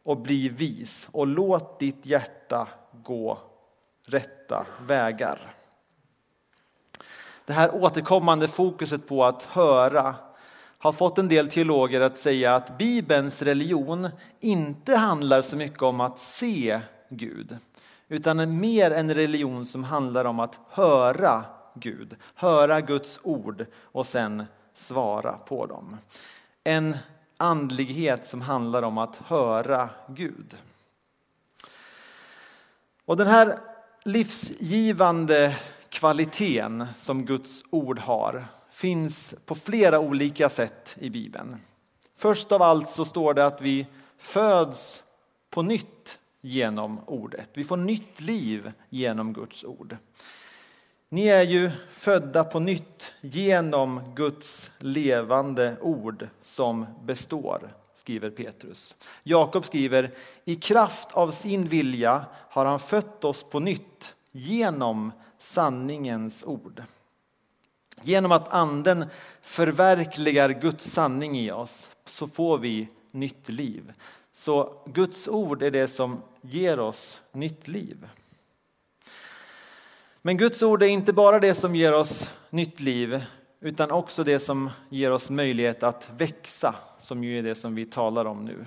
och 0.04 0.18
bli 0.18 0.50
vis 0.50 1.10
och 1.12 1.28
låt 1.28 1.80
ditt 1.80 2.06
hjärta 2.06 2.68
gå 3.04 3.38
rätta 4.08 4.66
vägar. 4.88 5.54
Det 7.46 7.54
här 7.54 7.76
återkommande 7.76 8.48
fokuset 8.48 9.08
på 9.08 9.26
att 9.26 9.44
höra 9.44 10.16
har 10.78 10.92
fått 10.92 11.18
en 11.18 11.28
del 11.28 11.50
teologer 11.50 12.02
att 12.02 12.18
säga 12.18 12.56
att 12.56 12.78
Bibelns 12.78 13.42
religion 13.42 14.10
inte 14.40 14.96
handlar 14.96 15.42
så 15.42 15.56
mycket 15.56 15.82
om 15.82 16.02
att 16.02 16.20
se 16.20 16.82
Gud, 17.10 17.58
utan 18.08 18.60
mer 18.60 18.92
en 18.92 19.14
religion 19.14 19.66
som 19.66 19.84
handlar 19.84 20.26
om 20.26 20.40
att 20.40 20.60
höra 20.70 21.44
Gud, 21.76 22.16
höra 22.36 22.82
Guds 22.82 23.20
ord 23.24 23.66
och 23.82 24.06
sen 24.06 24.46
svara 24.74 25.34
på 25.34 25.66
dem. 25.66 25.98
En 26.64 26.98
andlighet 27.38 28.28
som 28.28 28.42
handlar 28.42 28.84
om 28.84 28.98
att 28.98 29.16
höra 29.16 29.90
Gud. 30.08 30.58
Och 33.06 33.18
den 33.18 33.28
här 33.28 33.60
livsgivande 34.04 35.58
kvaliteten 35.94 36.86
som 36.98 37.26
Guds 37.26 37.64
ord 37.70 38.00
har 38.00 38.46
finns 38.72 39.36
på 39.46 39.56
flera 39.56 40.00
olika 40.00 40.50
sätt 40.50 40.98
i 41.00 41.10
Bibeln. 41.10 41.58
Först 42.18 42.52
av 42.52 42.62
allt 42.62 42.90
så 42.90 43.06
står 43.06 43.34
det 43.34 43.46
att 43.46 43.62
vi 43.62 43.88
föds 44.18 45.04
på 45.50 45.62
nytt 45.62 46.18
genom 46.42 47.00
ordet. 47.06 47.50
Vi 47.54 47.64
får 47.64 47.78
nytt 47.78 48.22
liv 48.22 48.72
genom 48.90 49.34
Guds 49.34 49.64
ord. 49.64 49.98
Ni 51.10 51.28
är 51.28 51.44
ju 51.44 51.72
födda 51.92 52.44
på 52.44 52.60
nytt 52.60 53.12
genom 53.22 54.02
Guds 54.16 54.72
levande 54.78 55.76
ord 55.82 56.28
som 56.44 56.86
består, 57.04 57.74
skriver 57.96 58.30
Petrus. 58.30 58.96
Jakob 59.24 59.66
skriver, 59.66 60.12
i 60.46 60.56
kraft 60.56 61.12
av 61.12 61.32
sin 61.32 61.68
vilja 61.68 62.26
har 62.50 62.66
han 62.66 62.80
fött 62.80 63.24
oss 63.24 63.44
på 63.44 63.60
nytt 63.60 64.16
genom 64.32 65.12
sanningens 65.44 66.44
ord. 66.44 66.84
Genom 68.02 68.32
att 68.32 68.48
anden 68.48 69.06
förverkligar 69.42 70.50
Guds 70.50 70.92
sanning 70.92 71.40
i 71.40 71.52
oss 71.52 71.90
så 72.06 72.28
får 72.28 72.58
vi 72.58 72.90
nytt 73.12 73.50
liv. 73.50 73.94
Så 74.34 74.82
Guds 74.86 75.28
ord 75.28 75.64
är 75.64 75.72
det 75.72 75.88
som 75.88 76.22
ger 76.42 76.80
oss 76.80 77.22
nytt 77.32 77.68
liv. 77.68 78.08
Men 80.22 80.38
Guds 80.38 80.64
ord 80.64 80.84
är 80.84 80.88
inte 80.88 81.14
bara 81.14 81.40
det 81.40 81.56
som 81.56 81.76
ger 81.76 81.94
oss 81.94 82.32
nytt 82.50 82.80
liv 82.80 83.24
utan 83.62 83.92
också 83.92 84.24
det 84.24 84.40
som 84.40 84.70
ger 84.90 85.12
oss 85.12 85.30
möjlighet 85.30 85.84
att 85.84 86.10
växa, 86.18 86.76
som 87.00 87.24
ju 87.24 87.40
är 87.40 87.44
det 87.44 87.56
som 87.56 87.76
vi 87.76 87.86
talar 87.86 88.26
om 88.26 88.46
nu. 88.46 88.66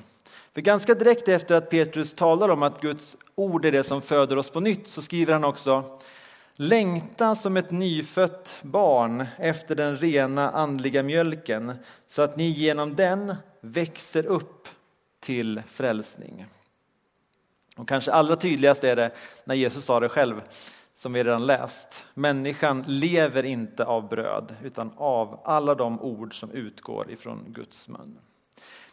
För 0.52 0.60
ganska 0.60 0.94
direkt 0.94 1.28
efter 1.28 1.54
att 1.54 1.70
Petrus 1.70 2.14
talar 2.14 2.48
om 2.48 2.62
att 2.62 2.80
Guds 2.80 3.16
ord 3.34 3.64
är 3.64 3.72
det 3.72 3.84
som 3.84 4.02
föder 4.02 4.36
oss 4.38 4.50
på 4.50 4.60
nytt 4.60 4.88
så 4.88 5.02
skriver 5.02 5.32
han 5.32 5.44
också 5.44 5.98
Längta 6.58 7.34
som 7.36 7.56
ett 7.56 7.70
nyfött 7.70 8.58
barn 8.62 9.26
efter 9.38 9.74
den 9.74 9.96
rena 9.96 10.50
andliga 10.50 11.02
mjölken 11.02 11.72
så 12.08 12.22
att 12.22 12.36
ni 12.36 12.44
genom 12.44 12.94
den 12.94 13.34
växer 13.60 14.26
upp 14.26 14.68
till 15.20 15.62
frälsning. 15.68 16.46
Och 17.76 17.88
kanske 17.88 18.12
allra 18.12 18.36
tydligast 18.36 18.84
är 18.84 18.96
det 18.96 19.10
när 19.44 19.54
Jesus 19.54 19.84
sa 19.84 20.00
det 20.00 20.08
själv, 20.08 20.42
som 20.96 21.12
vi 21.12 21.24
redan 21.24 21.46
läst. 21.46 22.06
Människan 22.14 22.84
lever 22.86 23.42
inte 23.42 23.84
av 23.84 24.08
bröd 24.08 24.54
utan 24.62 24.90
av 24.96 25.40
alla 25.44 25.74
de 25.74 26.00
ord 26.00 26.40
som 26.40 26.50
utgår 26.50 27.10
ifrån 27.10 27.44
Guds 27.48 27.88
mun. 27.88 28.18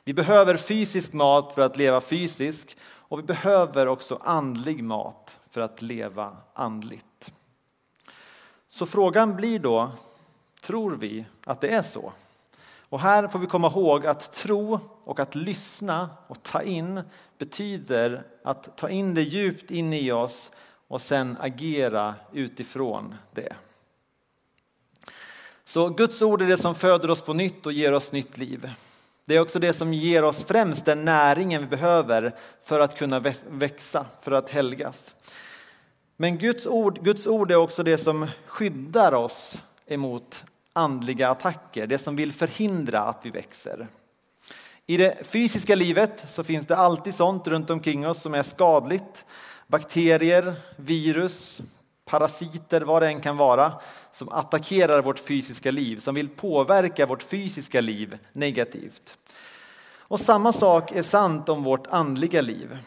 Vi 0.03 0.13
behöver 0.13 0.58
fysisk 0.58 1.13
mat 1.13 1.55
för 1.55 1.62
att 1.62 1.77
leva 1.77 2.01
fysiskt 2.01 2.75
och 2.84 3.20
vi 3.20 3.24
behöver 3.24 3.88
också 3.88 4.20
andlig 4.24 4.84
mat 4.84 5.38
för 5.50 5.62
att 5.62 5.82
leva 5.82 6.38
andligt. 6.53 7.32
Så 8.74 8.86
frågan 8.86 9.36
blir 9.36 9.60
då, 9.60 9.92
tror 10.62 10.92
vi 10.92 11.25
att 11.46 11.62
det 11.62 11.68
är 11.68 11.84
så? 11.84 12.13
Och 12.89 13.00
här 13.00 13.27
får 13.27 13.39
vi 13.39 13.48
komma 13.48 13.68
ihåg 13.68 14.06
att 14.06 14.34
tro 14.34 14.80
och 15.03 15.20
att 15.20 15.36
lyssna 15.36 16.10
och 16.27 16.44
ta 16.44 16.62
in 16.62 17.01
betyder 17.38 18.24
att 18.44 18.77
ta 18.77 18.89
in 18.89 19.13
det 19.13 19.22
djupt 19.22 19.72
in 19.72 19.94
i 19.94 20.12
oss 20.12 20.51
och 20.88 21.01
sen 21.01 21.38
agera 21.39 22.15
utifrån 22.32 23.15
det. 23.32 23.53
Så 25.65 25.89
Guds 25.89 26.22
ord 26.22 26.42
är 26.42 26.48
det 26.48 26.58
som 26.58 26.75
föder 26.75 27.10
oss 27.10 27.22
på 27.22 27.34
nytt 27.34 27.65
och 27.65 27.74
ger 27.74 27.92
oss 27.92 28.12
nytt 28.12 28.38
liv. 28.38 28.72
Det 29.25 29.36
är 29.36 29.39
också 29.39 29.60
det 29.60 29.74
som 29.74 29.94
ger 29.94 30.24
oss 30.24 30.44
främst 30.44 30.86
den 30.86 31.06
näringen 31.06 31.62
vi 31.62 31.68
behöver 31.68 32.36
för 32.63 32.80
att 32.80 32.98
kunna 32.98 33.20
växa, 33.50 34.06
för 34.22 34.32
att 34.32 34.50
helgas. 34.50 35.13
Men 36.24 36.38
Guds 36.38 36.65
ord, 36.65 37.03
Guds 37.03 37.27
ord 37.27 37.51
är 37.51 37.56
också 37.56 37.84
det 37.84 37.98
som 37.98 38.27
skyddar 38.46 39.13
oss 39.13 39.62
emot 39.88 40.44
andliga 40.74 41.30
attacker, 41.30 41.88
det 41.88 41.98
som 41.98 42.15
vill 42.15 42.34
förhindra 42.34 43.00
att 43.00 43.20
vi 43.24 43.30
växer. 43.30 43.88
I 44.86 44.98
det 44.98 45.27
fysiska 45.27 45.75
livet 45.75 46.25
så 46.27 46.44
finns 46.44 46.68
det 46.68 46.75
alltid 46.75 47.15
sånt 47.15 47.48
runt 47.48 47.70
omkring 47.70 48.08
oss 48.08 48.22
som 48.22 48.34
är 48.34 48.44
skadligt. 48.44 49.25
Bakterier, 49.68 50.56
virus, 50.75 51.62
parasiter, 52.06 52.82
vad 52.82 53.01
det 53.01 53.08
än 53.08 53.22
kan 53.22 53.38
vara, 53.38 53.74
som 54.12 54.30
attackerar 54.30 55.01
vårt 55.01 55.20
fysiska 55.20 55.72
liv, 55.72 56.00
som 56.00 56.15
vill 56.15 56.30
påverka 56.30 57.06
vårt 57.06 57.24
fysiska 57.24 57.82
liv 57.82 58.18
negativt. 58.34 59.18
Och 59.98 60.20
samma 60.20 60.53
sak 60.53 60.92
är 60.92 61.03
sant 61.03 61.50
om 61.50 61.63
vårt 61.63 61.88
andliga 61.88 62.42
liv. 62.42 62.77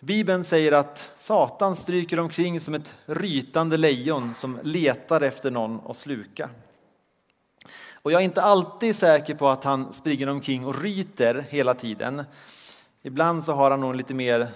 Bibeln 0.00 0.44
säger 0.44 0.72
att 0.72 1.10
Satan 1.18 1.76
stryker 1.76 2.20
omkring 2.20 2.60
som 2.60 2.74
ett 2.74 2.94
rytande 3.06 3.76
lejon 3.76 4.34
som 4.34 4.58
letar 4.62 5.20
efter 5.20 5.50
någon 5.50 5.80
att 5.86 5.96
sluka. 5.96 6.50
Och 7.92 8.12
jag 8.12 8.20
är 8.20 8.24
inte 8.24 8.42
alltid 8.42 8.96
säker 8.96 9.34
på 9.34 9.48
att 9.48 9.64
han 9.64 9.92
springer 9.92 10.28
omkring 10.28 10.66
och 10.66 10.82
ryter 10.82 11.46
hela 11.48 11.74
tiden. 11.74 12.24
Ibland 13.02 13.44
så 13.44 13.52
har 13.52 13.70
han 13.70 13.80
nog 13.80 13.90
en 13.90 13.96
lite 13.96 14.14
mer 14.14 14.48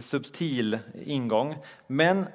subtil 0.00 0.78
ingång. 1.04 1.56
Men 1.86 2.26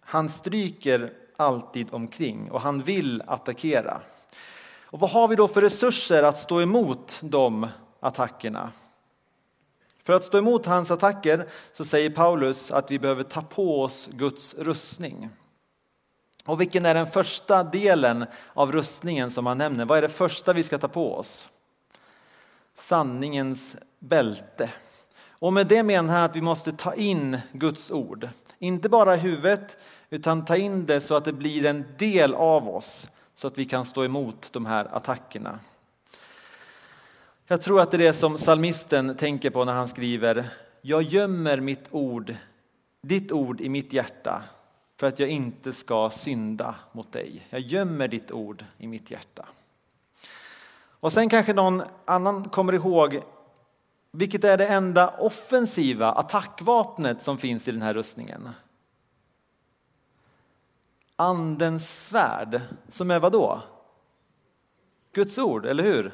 han 0.00 0.28
stryker 0.28 1.10
alltid 1.36 1.88
omkring 1.90 2.50
och 2.50 2.60
han 2.60 2.82
vill 2.82 3.22
attackera. 3.26 4.00
Och 4.84 5.00
vad 5.00 5.10
har 5.10 5.28
vi 5.28 5.36
då 5.36 5.48
för 5.48 5.60
resurser 5.62 6.22
att 6.22 6.38
stå 6.38 6.60
emot 6.60 7.18
de 7.22 7.66
attackerna? 8.00 8.70
För 10.10 10.14
att 10.14 10.24
stå 10.24 10.38
emot 10.38 10.66
hans 10.66 10.90
attacker 10.90 11.46
så 11.72 11.84
säger 11.84 12.10
Paulus 12.10 12.70
att 12.70 12.90
vi 12.90 12.98
behöver 12.98 13.22
ta 13.22 13.42
på 13.42 13.82
oss 13.82 14.08
Guds 14.12 14.54
rustning. 14.58 15.28
Och 16.44 16.60
vilken 16.60 16.86
är 16.86 16.94
den 16.94 17.06
första 17.06 17.64
delen 17.64 18.26
av 18.54 18.72
rustningen 18.72 19.30
som 19.30 19.46
han 19.46 19.58
nämner? 19.58 19.84
Vad 19.84 19.98
är 19.98 20.02
det 20.02 20.08
första 20.08 20.52
vi 20.52 20.62
ska 20.62 20.78
ta 20.78 20.88
på 20.88 21.14
oss? 21.14 21.48
Sanningens 22.78 23.76
bälte. 23.98 24.70
Och 25.28 25.52
med 25.52 25.66
det 25.66 25.82
menar 25.82 26.14
han 26.14 26.24
att 26.24 26.36
vi 26.36 26.42
måste 26.42 26.72
ta 26.72 26.94
in 26.94 27.38
Guds 27.52 27.90
ord. 27.90 28.28
Inte 28.58 28.88
bara 28.88 29.14
i 29.14 29.18
huvudet, 29.18 29.76
utan 30.10 30.44
ta 30.44 30.56
in 30.56 30.86
det 30.86 31.00
så 31.00 31.14
att 31.14 31.24
det 31.24 31.32
blir 31.32 31.66
en 31.66 31.84
del 31.98 32.34
av 32.34 32.68
oss. 32.68 33.06
Så 33.34 33.46
att 33.46 33.58
vi 33.58 33.64
kan 33.64 33.84
stå 33.84 34.04
emot 34.04 34.48
de 34.52 34.66
här 34.66 34.84
attackerna. 34.96 35.58
Jag 37.52 37.62
tror 37.62 37.80
att 37.80 37.90
det 37.90 37.96
är 37.96 37.98
det 37.98 38.12
som 38.12 38.38
salmisten 38.38 39.16
tänker 39.16 39.50
på 39.50 39.64
när 39.64 39.72
han 39.72 39.88
skriver 39.88 40.50
Jag 40.80 41.02
gömmer 41.02 41.60
mitt 41.60 41.88
ord, 41.90 42.34
ditt 43.02 43.32
ord 43.32 43.60
i 43.60 43.68
mitt 43.68 43.92
hjärta 43.92 44.42
för 44.96 45.06
att 45.06 45.18
jag 45.18 45.28
inte 45.28 45.72
ska 45.72 46.10
synda 46.10 46.74
mot 46.92 47.12
dig. 47.12 47.46
Jag 47.50 47.60
gömmer 47.60 48.08
ditt 48.08 48.30
ord 48.30 48.64
i 48.78 48.86
mitt 48.86 49.10
hjärta. 49.10 49.48
Och 51.00 51.12
sen 51.12 51.28
kanske 51.28 51.52
någon 51.52 51.82
annan 52.04 52.44
kommer 52.44 52.72
ihåg 52.72 53.20
vilket 54.10 54.44
är 54.44 54.58
det 54.58 54.66
enda 54.66 55.08
offensiva 55.08 56.12
attackvapnet 56.12 57.22
som 57.22 57.38
finns 57.38 57.68
i 57.68 57.72
den 57.72 57.82
här 57.82 57.94
rustningen? 57.94 58.48
Andens 61.16 62.08
svärd, 62.08 62.60
som 62.88 63.10
är 63.10 63.18
vad 63.18 63.32
då? 63.32 63.62
Guds 65.12 65.38
ord, 65.38 65.66
eller 65.66 65.84
hur? 65.84 66.12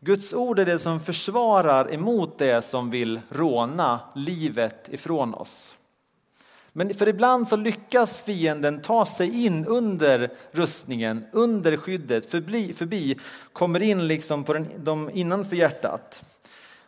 Guds 0.00 0.34
ord 0.34 0.58
är 0.58 0.66
det 0.66 0.78
som 0.78 1.00
försvarar 1.00 1.94
emot 1.94 2.38
det 2.38 2.64
som 2.64 2.90
vill 2.90 3.20
råna 3.28 4.00
livet 4.14 4.88
ifrån 4.88 5.34
oss. 5.34 5.74
Men 6.72 6.94
för 6.94 7.08
ibland 7.08 7.48
så 7.48 7.56
lyckas 7.56 8.20
fienden 8.20 8.82
ta 8.82 9.06
sig 9.06 9.44
in 9.46 9.66
under 9.66 10.30
rustningen, 10.50 11.24
under 11.32 11.76
skyddet, 11.76 12.30
förbi, 12.30 12.72
förbi 12.72 13.18
kommer 13.52 13.82
in 13.82 14.06
liksom 14.06 14.44
på 14.44 14.52
den, 14.52 14.66
de 14.78 15.10
innanför 15.10 15.56
hjärtat. 15.56 16.22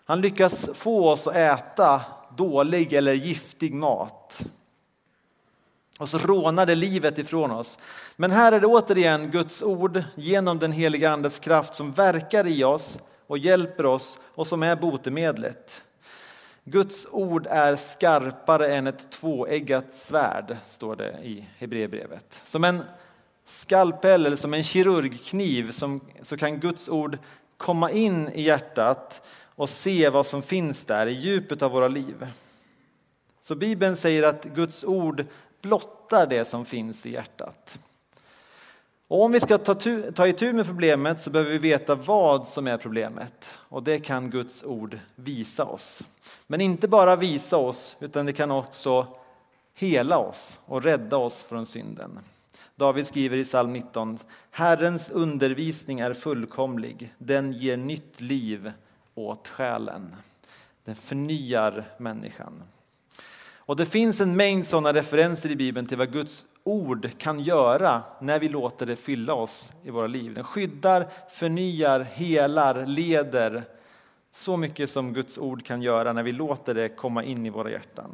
Han 0.05 0.21
lyckas 0.21 0.69
få 0.75 1.11
oss 1.11 1.27
att 1.27 1.37
äta 1.37 2.01
dålig 2.37 2.93
eller 2.93 3.13
giftig 3.13 3.75
mat. 3.75 4.47
Och 6.01 6.09
så 6.09 6.19
rånar 6.19 6.67
det 6.67 6.75
livet 6.75 7.19
ifrån 7.19 7.51
oss. 7.51 7.79
Men 8.17 8.31
här 8.31 8.53
är 8.53 8.61
det 8.61 8.67
återigen 8.67 9.31
Guds 9.31 9.63
ord 9.63 10.03
genom 10.15 10.59
den 10.59 10.73
heliga 10.73 11.11
Andes 11.11 11.39
kraft 11.39 11.77
som 11.77 11.93
verkar 11.93 12.47
i 12.47 12.65
oss 12.65 12.99
och 13.27 13.39
hjälper 13.39 13.87
oss 13.87 14.19
och 14.35 14.47
som 14.47 14.63
är 14.63 14.77
botemedlet. 14.77 15.83
Guds 16.65 17.07
ord 17.11 17.47
är 17.51 17.77
skarpare 17.77 18.75
än 18.75 18.87
ett 18.87 19.11
tvåeggat 19.11 19.95
svärd, 19.95 20.57
står 20.71 20.97
det 20.97 21.19
i 21.23 21.49
Hebreerbrevet. 21.59 22.43
Som 22.45 22.65
en 22.65 22.83
skalpell 23.47 24.27
eller 24.27 24.37
som 24.37 24.55
en 24.55 24.65
kirurgkniv 24.65 25.73
som, 25.73 26.01
så 26.23 26.37
kan 26.37 26.61
Guds 26.61 26.89
ord 26.89 27.19
komma 27.57 27.91
in 27.91 28.29
i 28.29 28.43
hjärtat 28.43 29.23
och 29.55 29.69
se 29.69 30.09
vad 30.09 30.27
som 30.27 30.43
finns 30.43 30.85
där 30.85 31.07
i 31.07 31.13
djupet 31.13 31.63
av 31.63 31.71
våra 31.71 31.89
liv. 31.89 32.27
Så 33.43 33.55
Bibeln 33.55 33.97
säger 33.97 34.23
att 34.23 34.45
Guds 34.45 34.85
ord 34.85 35.27
blottar 35.63 36.27
det 36.27 36.45
som 36.45 36.65
finns 36.65 37.07
i 37.07 37.13
hjärtat. 37.13 37.79
Och 39.09 39.23
om 39.23 39.33
vi 39.33 39.41
ska 39.41 39.59
ta, 39.59 39.75
ta 40.15 40.27
itu 40.27 40.53
med 40.53 40.67
problemet 40.67 41.21
så 41.21 41.31
behöver 41.31 41.51
vi 41.51 41.59
veta 41.59 41.95
vad 41.95 42.49
som 42.49 42.67
är 42.67 42.79
problemet. 42.79 43.59
Och 43.59 43.83
det 43.83 43.99
kan 43.99 44.31
Guds 44.31 44.65
ord 44.65 44.99
visa 45.15 45.65
oss. 45.65 46.05
Men 46.47 46.61
inte 46.61 46.89
bara 46.89 47.17
visa 47.17 47.57
oss, 47.57 47.97
utan 48.01 48.27
det 48.27 48.33
kan 48.33 48.51
också 48.51 49.07
hela 49.75 50.19
oss 50.19 50.59
och 50.65 50.83
rädda 50.83 51.17
oss 51.17 51.43
från 51.43 51.67
synden. 51.67 52.19
David 52.77 53.07
skriver 53.07 53.37
i 53.37 53.45
psalm 53.45 53.73
19, 53.73 54.19
Herrens 54.51 55.09
undervisning 55.09 56.01
är 56.01 56.15
fullkomlig, 56.15 57.15
den 57.19 57.53
ger 57.53 57.77
nytt 57.77 58.21
liv 58.21 58.73
åt 59.15 59.49
själen. 59.49 60.17
Den 60.85 60.97
förnyar 60.97 61.85
människan. 61.99 62.63
Och 63.71 63.77
det 63.77 63.87
finns 63.87 64.21
en 64.21 64.37
mängd 64.37 64.67
sådana 64.67 64.93
referenser 64.93 65.51
i 65.51 65.57
Bibeln 65.57 65.87
till 65.87 65.99
vad 65.99 66.13
Guds 66.13 66.45
ord 66.65 67.11
kan 67.19 67.41
göra 67.41 68.03
när 68.21 68.39
vi 68.39 68.49
låter 68.49 68.87
det 68.87 68.97
fylla 68.97 69.35
oss 69.35 69.73
i 69.83 69.91
våra 69.91 70.07
liv. 70.07 70.35
Den 70.35 70.45
skyddar, 70.45 71.09
förnyar, 71.31 72.01
helar, 72.01 72.87
leder. 72.87 73.63
Så 74.35 74.57
mycket 74.57 74.91
som 74.91 75.13
Guds 75.13 75.39
ord 75.39 75.65
kan 75.65 75.83
göra 75.83 76.13
när 76.13 76.23
vi 76.23 76.33
låter 76.33 76.75
det 76.75 76.89
komma 76.89 77.25
in 77.25 77.47
i 77.47 77.51
våra 77.51 77.71
hjärtan. 77.71 78.11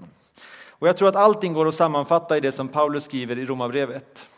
Och 0.71 0.89
jag 0.89 0.97
tror 0.97 1.09
att 1.09 1.17
allting 1.17 1.53
går 1.53 1.69
att 1.69 1.75
sammanfatta 1.75 2.37
i 2.37 2.41
det 2.41 2.53
som 2.53 2.69
Paulus 2.69 3.05
skriver 3.05 3.39
i 3.39 3.47
Romarbrevet. 3.47 4.29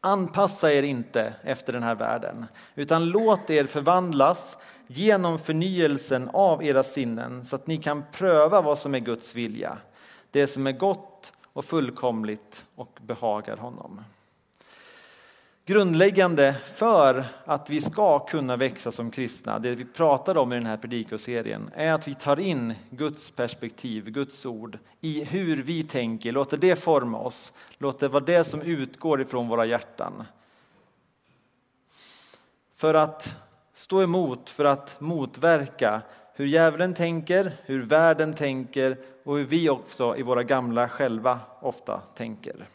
Anpassa 0.00 0.72
er 0.72 0.82
inte 0.82 1.34
efter 1.42 1.72
den 1.72 1.82
här 1.82 1.94
världen, 1.94 2.46
utan 2.74 3.04
låt 3.04 3.50
er 3.50 3.66
förvandlas 3.66 4.58
genom 4.86 5.38
förnyelsen 5.38 6.30
av 6.32 6.64
era 6.64 6.82
sinnen 6.82 7.44
så 7.46 7.56
att 7.56 7.66
ni 7.66 7.78
kan 7.78 8.04
pröva 8.12 8.62
vad 8.62 8.78
som 8.78 8.94
är 8.94 8.98
Guds 8.98 9.34
vilja, 9.34 9.78
det 10.30 10.46
som 10.46 10.66
är 10.66 10.72
gott 10.72 11.32
och 11.52 11.64
fullkomligt 11.64 12.64
och 12.74 12.98
behagar 13.02 13.56
honom. 13.56 14.00
Grundläggande 15.64 16.56
för 16.64 17.24
att 17.44 17.70
vi 17.70 17.80
ska 17.80 18.18
kunna 18.18 18.56
växa 18.56 18.92
som 18.92 19.10
kristna, 19.10 19.58
det 19.58 19.74
vi 19.74 19.84
pratar 19.84 20.36
om 20.36 20.52
i 20.52 20.56
den 20.56 20.66
här 20.66 20.76
predikoserien, 20.76 21.70
är 21.74 21.92
att 21.92 22.08
vi 22.08 22.14
tar 22.14 22.40
in 22.40 22.74
Guds 22.90 23.30
perspektiv, 23.30 24.10
Guds 24.10 24.46
ord, 24.46 24.78
i 25.00 25.24
hur 25.24 25.62
vi 25.62 25.84
tänker, 25.84 26.32
låter 26.32 26.56
det 26.56 26.76
forma 26.76 27.18
oss, 27.18 27.52
låter 27.78 28.00
det 28.00 28.12
vara 28.12 28.24
det 28.24 28.44
som 28.44 28.62
utgår 28.62 29.20
ifrån 29.20 29.48
våra 29.48 29.66
hjärtan. 29.66 30.24
För 32.74 32.94
att 32.94 33.36
stå 33.74 34.02
emot, 34.02 34.50
för 34.50 34.64
att 34.64 35.00
motverka 35.00 36.02
hur 36.40 36.46
djävulen 36.46 36.94
tänker, 36.94 37.52
hur 37.64 37.82
världen 37.82 38.34
tänker 38.34 38.98
och 39.24 39.36
hur 39.36 39.44
vi 39.44 39.68
också 39.68 40.16
i 40.16 40.22
våra 40.22 40.42
gamla 40.42 40.88
själva 40.88 41.40
ofta 41.60 42.00
tänker. 42.14 42.68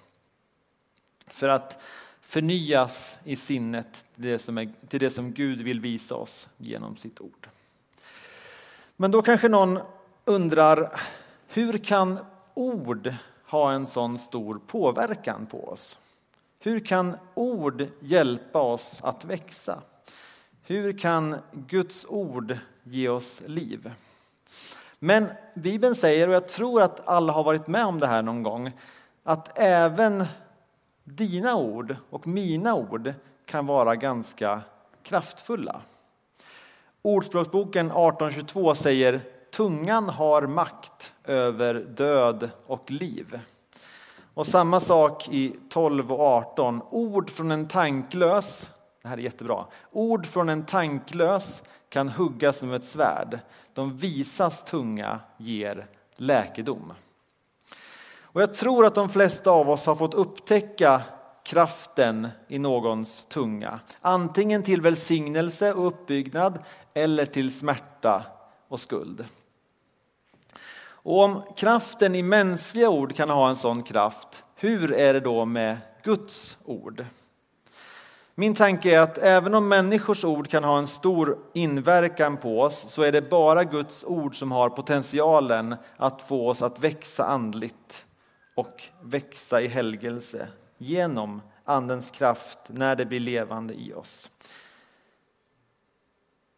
För 1.27 1.49
att 1.49 1.83
förnyas 2.21 3.19
i 3.23 3.35
sinnet 3.35 4.05
till 4.15 4.23
det, 4.23 4.39
som 4.39 4.57
är, 4.57 4.69
till 4.87 4.99
det 4.99 5.09
som 5.09 5.31
Gud 5.31 5.61
vill 5.61 5.79
visa 5.79 6.15
oss 6.15 6.49
genom 6.57 6.97
sitt 6.97 7.21
ord. 7.21 7.47
Men 8.95 9.11
då 9.11 9.21
kanske 9.21 9.49
någon 9.49 9.79
undrar, 10.25 11.01
hur 11.47 11.77
kan 11.77 12.17
ord 12.53 13.13
ha 13.45 13.71
en 13.71 13.87
sån 13.87 14.17
stor 14.17 14.61
påverkan 14.67 15.45
på 15.45 15.67
oss? 15.69 15.99
Hur 16.59 16.79
kan 16.79 17.17
ord 17.33 17.87
hjälpa 17.99 18.59
oss 18.59 18.99
att 19.03 19.25
växa? 19.25 19.81
Hur 20.63 20.97
kan 20.97 21.35
Guds 21.51 22.05
ord 22.09 22.57
ge 22.87 23.09
oss 23.09 23.41
liv? 23.45 23.91
Men 24.99 25.27
Bibeln 25.53 25.95
säger, 25.95 26.27
och 26.27 26.33
jag 26.33 26.47
tror 26.47 26.81
att 26.81 27.07
alla 27.07 27.33
har 27.33 27.43
varit 27.43 27.67
med 27.67 27.85
om 27.85 27.99
det 27.99 28.07
här 28.07 28.21
någon 28.21 28.43
gång, 28.43 28.71
att 29.23 29.59
även 29.59 30.25
dina 31.03 31.55
ord 31.55 31.95
och 32.09 32.27
mina 32.27 32.75
ord 32.75 33.13
kan 33.45 33.65
vara 33.65 33.95
ganska 33.95 34.61
kraftfulla. 35.03 35.81
Ordspråksboken 37.01 37.85
1822 37.85 38.75
säger 38.75 39.21
tungan 39.51 40.09
har 40.09 40.41
makt 40.41 41.13
över 41.23 41.73
död 41.73 42.49
och 42.65 42.91
liv. 42.91 43.39
Och 44.33 44.47
samma 44.47 44.79
sak 44.79 45.29
i 45.29 45.55
12 45.69 46.13
och 46.13 46.19
18. 46.19 46.81
Ord 46.89 47.29
från 47.29 47.51
en 47.51 47.67
tanklös, 47.67 48.69
det 49.01 49.07
här 49.07 49.17
är 49.17 49.21
jättebra, 49.21 49.65
ord 49.91 50.25
från 50.25 50.49
en 50.49 50.65
tanklös 50.65 51.63
kan 51.95 52.09
huggas 52.09 52.57
som 52.57 52.73
ett 52.73 52.85
svärd. 52.85 53.39
De 53.73 53.97
visas 53.97 54.63
tunga 54.63 55.19
ger 55.37 55.87
läkedom. 56.15 56.93
Och 58.21 58.41
jag 58.41 58.53
tror 58.53 58.85
att 58.85 58.95
de 58.95 59.09
flesta 59.09 59.51
av 59.51 59.69
oss 59.69 59.85
har 59.85 59.95
fått 59.95 60.13
upptäcka 60.13 61.01
kraften 61.43 62.27
i 62.47 62.59
någons 62.59 63.25
tunga. 63.25 63.79
Antingen 64.01 64.63
till 64.63 64.81
välsignelse 64.81 65.73
och 65.73 65.87
uppbyggnad 65.87 66.59
eller 66.93 67.25
till 67.25 67.59
smärta 67.59 68.25
och 68.67 68.79
skuld. 68.79 69.25
Och 70.87 71.23
om 71.23 71.41
kraften 71.57 72.15
i 72.15 72.23
mänskliga 72.23 72.89
ord 72.89 73.15
kan 73.15 73.29
ha 73.29 73.49
en 73.49 73.55
sån 73.55 73.83
kraft, 73.83 74.43
hur 74.55 74.93
är 74.93 75.13
det 75.13 75.19
då 75.19 75.45
med 75.45 75.77
Guds 76.03 76.57
ord? 76.65 77.05
Min 78.37 78.55
tanke 78.55 78.95
är 78.95 78.99
att 78.99 79.17
även 79.17 79.53
om 79.55 79.67
människors 79.67 80.25
ord 80.25 80.47
kan 80.47 80.63
ha 80.63 80.77
en 80.77 80.87
stor 80.87 81.37
inverkan 81.53 82.37
på 82.37 82.61
oss 82.61 82.85
så 82.89 83.01
är 83.01 83.11
det 83.11 83.29
bara 83.29 83.63
Guds 83.63 84.03
ord 84.03 84.39
som 84.39 84.51
har 84.51 84.69
potentialen 84.69 85.75
att 85.97 86.21
få 86.21 86.49
oss 86.49 86.61
att 86.61 86.79
växa 86.79 87.25
andligt 87.25 88.05
och 88.55 88.83
växa 89.01 89.61
i 89.61 89.67
helgelse 89.67 90.47
genom 90.77 91.41
Andens 91.63 92.11
kraft 92.11 92.59
när 92.67 92.95
det 92.95 93.05
blir 93.05 93.19
levande 93.19 93.73
i 93.73 93.93
oss. 93.93 94.29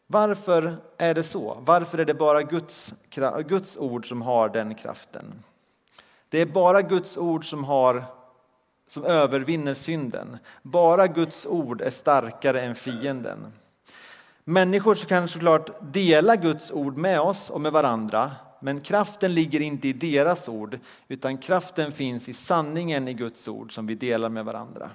Varför 0.07 0.75
är 0.97 1.13
det 1.13 1.23
så? 1.23 1.57
Varför 1.61 1.97
är 1.97 2.05
det 2.05 2.13
bara 2.13 2.43
Guds, 2.43 2.93
Guds 3.47 3.77
ord 3.77 4.09
som 4.09 4.21
har 4.21 4.49
den 4.49 4.75
kraften? 4.75 5.43
Det 6.29 6.41
är 6.41 6.45
bara 6.45 6.81
Guds 6.81 7.17
ord 7.17 7.49
som, 7.49 7.63
har, 7.63 8.05
som 8.87 9.03
övervinner 9.03 9.73
synden. 9.73 10.37
Bara 10.61 11.07
Guds 11.07 11.45
ord 11.45 11.81
är 11.81 11.89
starkare 11.89 12.61
än 12.61 12.75
fienden. 12.75 13.53
Människor 14.43 14.95
kan 14.95 15.27
såklart 15.27 15.93
dela 15.93 16.35
Guds 16.35 16.71
ord 16.71 16.97
med 16.97 17.19
oss 17.19 17.49
och 17.49 17.61
med 17.61 17.71
varandra 17.71 18.31
men 18.59 18.81
kraften 18.81 19.33
ligger 19.33 19.59
inte 19.59 19.87
i 19.87 19.93
deras 19.93 20.47
ord 20.49 20.79
utan 21.07 21.37
kraften 21.37 21.91
finns 21.91 22.29
i 22.29 22.33
sanningen 22.33 23.07
i 23.07 23.13
Guds 23.13 23.47
ord 23.47 23.73
som 23.73 23.87
vi 23.87 23.95
delar 23.95 24.29
med 24.29 24.45
varandra. 24.45 24.89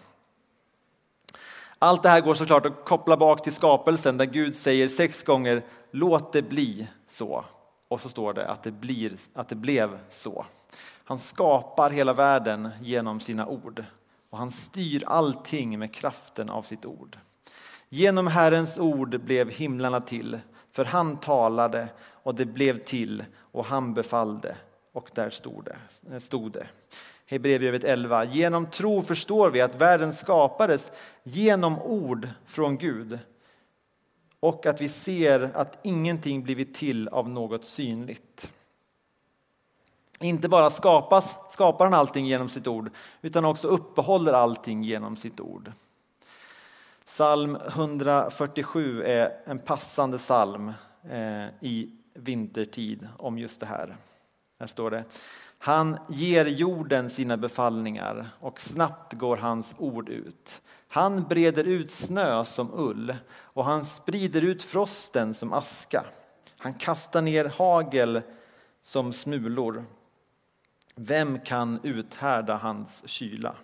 Allt 1.78 2.02
det 2.02 2.08
här 2.08 2.20
går 2.20 2.34
såklart 2.34 2.66
att 2.66 2.84
koppla 2.84 3.16
bak 3.16 3.42
till 3.42 3.52
skapelsen 3.52 4.16
där 4.16 4.24
Gud 4.24 4.54
säger 4.54 4.88
sex 4.88 5.22
gånger 5.22 5.62
låt 5.90 6.32
det 6.32 6.42
bli 6.42 6.88
så. 7.08 7.44
Och 7.88 8.00
så 8.00 8.08
står 8.08 8.34
det 8.34 8.48
att 8.48 8.62
det, 8.62 8.70
blir, 8.70 9.12
att 9.34 9.48
det 9.48 9.54
blev 9.54 9.98
så. 10.10 10.46
Han 11.04 11.18
skapar 11.18 11.90
hela 11.90 12.12
världen 12.12 12.68
genom 12.80 13.20
sina 13.20 13.46
ord 13.46 13.84
och 14.30 14.38
han 14.38 14.50
styr 14.50 15.04
allting 15.06 15.78
med 15.78 15.94
kraften 15.94 16.50
av 16.50 16.62
sitt 16.62 16.84
ord. 16.84 17.18
Genom 17.88 18.26
Herrens 18.26 18.78
ord 18.78 19.20
blev 19.20 19.50
himlarna 19.50 20.00
till, 20.00 20.40
för 20.70 20.84
han 20.84 21.16
talade 21.16 21.88
och 21.98 22.34
det 22.34 22.46
blev 22.46 22.78
till 22.78 23.24
och 23.36 23.64
han 23.64 23.94
befallde 23.94 24.56
och 24.92 25.10
där 25.14 25.30
stod 25.30 25.64
det. 25.64 26.20
Stod 26.20 26.52
det. 26.52 26.66
Hebreerbrevet 27.26 27.84
11. 27.84 28.24
Genom 28.24 28.66
tro 28.66 29.02
förstår 29.02 29.50
vi 29.50 29.60
att 29.60 29.74
världen 29.74 30.14
skapades 30.14 30.92
genom 31.22 31.82
ord 31.82 32.28
från 32.46 32.78
Gud 32.78 33.18
och 34.40 34.66
att 34.66 34.80
vi 34.80 34.88
ser 34.88 35.50
att 35.54 35.78
ingenting 35.82 36.42
blivit 36.42 36.74
till 36.74 37.08
av 37.08 37.28
något 37.28 37.64
synligt. 37.64 38.52
Inte 40.22 40.48
bara 40.48 40.70
skapas, 40.70 41.36
skapar 41.50 41.84
han 41.84 41.94
allting 41.94 42.26
genom 42.26 42.48
sitt 42.48 42.66
ord 42.66 42.90
utan 43.22 43.44
också 43.44 43.68
uppehåller 43.68 44.32
allting 44.32 44.82
genom 44.82 45.16
sitt 45.16 45.40
ord. 45.40 45.72
Psalm 47.06 47.58
147 47.66 49.02
är 49.02 49.30
en 49.44 49.58
passande 49.58 50.18
psalm 50.18 50.72
eh, 51.10 51.46
i 51.60 51.90
vintertid 52.14 53.08
om 53.18 53.38
just 53.38 53.60
det 53.60 53.66
här. 53.66 53.96
Här 54.60 54.66
står 54.66 54.90
det 54.90 55.04
han 55.64 55.98
ger 56.08 56.44
jorden 56.44 57.10
sina 57.10 57.36
befallningar 57.36 58.28
och 58.40 58.60
snabbt 58.60 59.12
går 59.12 59.36
hans 59.36 59.74
ord 59.78 60.08
ut. 60.08 60.62
Han 60.88 61.22
breder 61.22 61.64
ut 61.64 61.90
snö 61.90 62.44
som 62.44 62.70
ull 62.74 63.16
och 63.32 63.64
han 63.64 63.84
sprider 63.84 64.44
ut 64.44 64.62
frosten 64.62 65.34
som 65.34 65.52
aska. 65.52 66.04
Han 66.58 66.74
kastar 66.74 67.22
ner 67.22 67.44
hagel 67.44 68.20
som 68.82 69.12
smulor. 69.12 69.84
Vem 70.94 71.38
kan 71.38 71.80
uthärda 71.82 72.56
hans 72.56 73.02
kyla? 73.04 73.54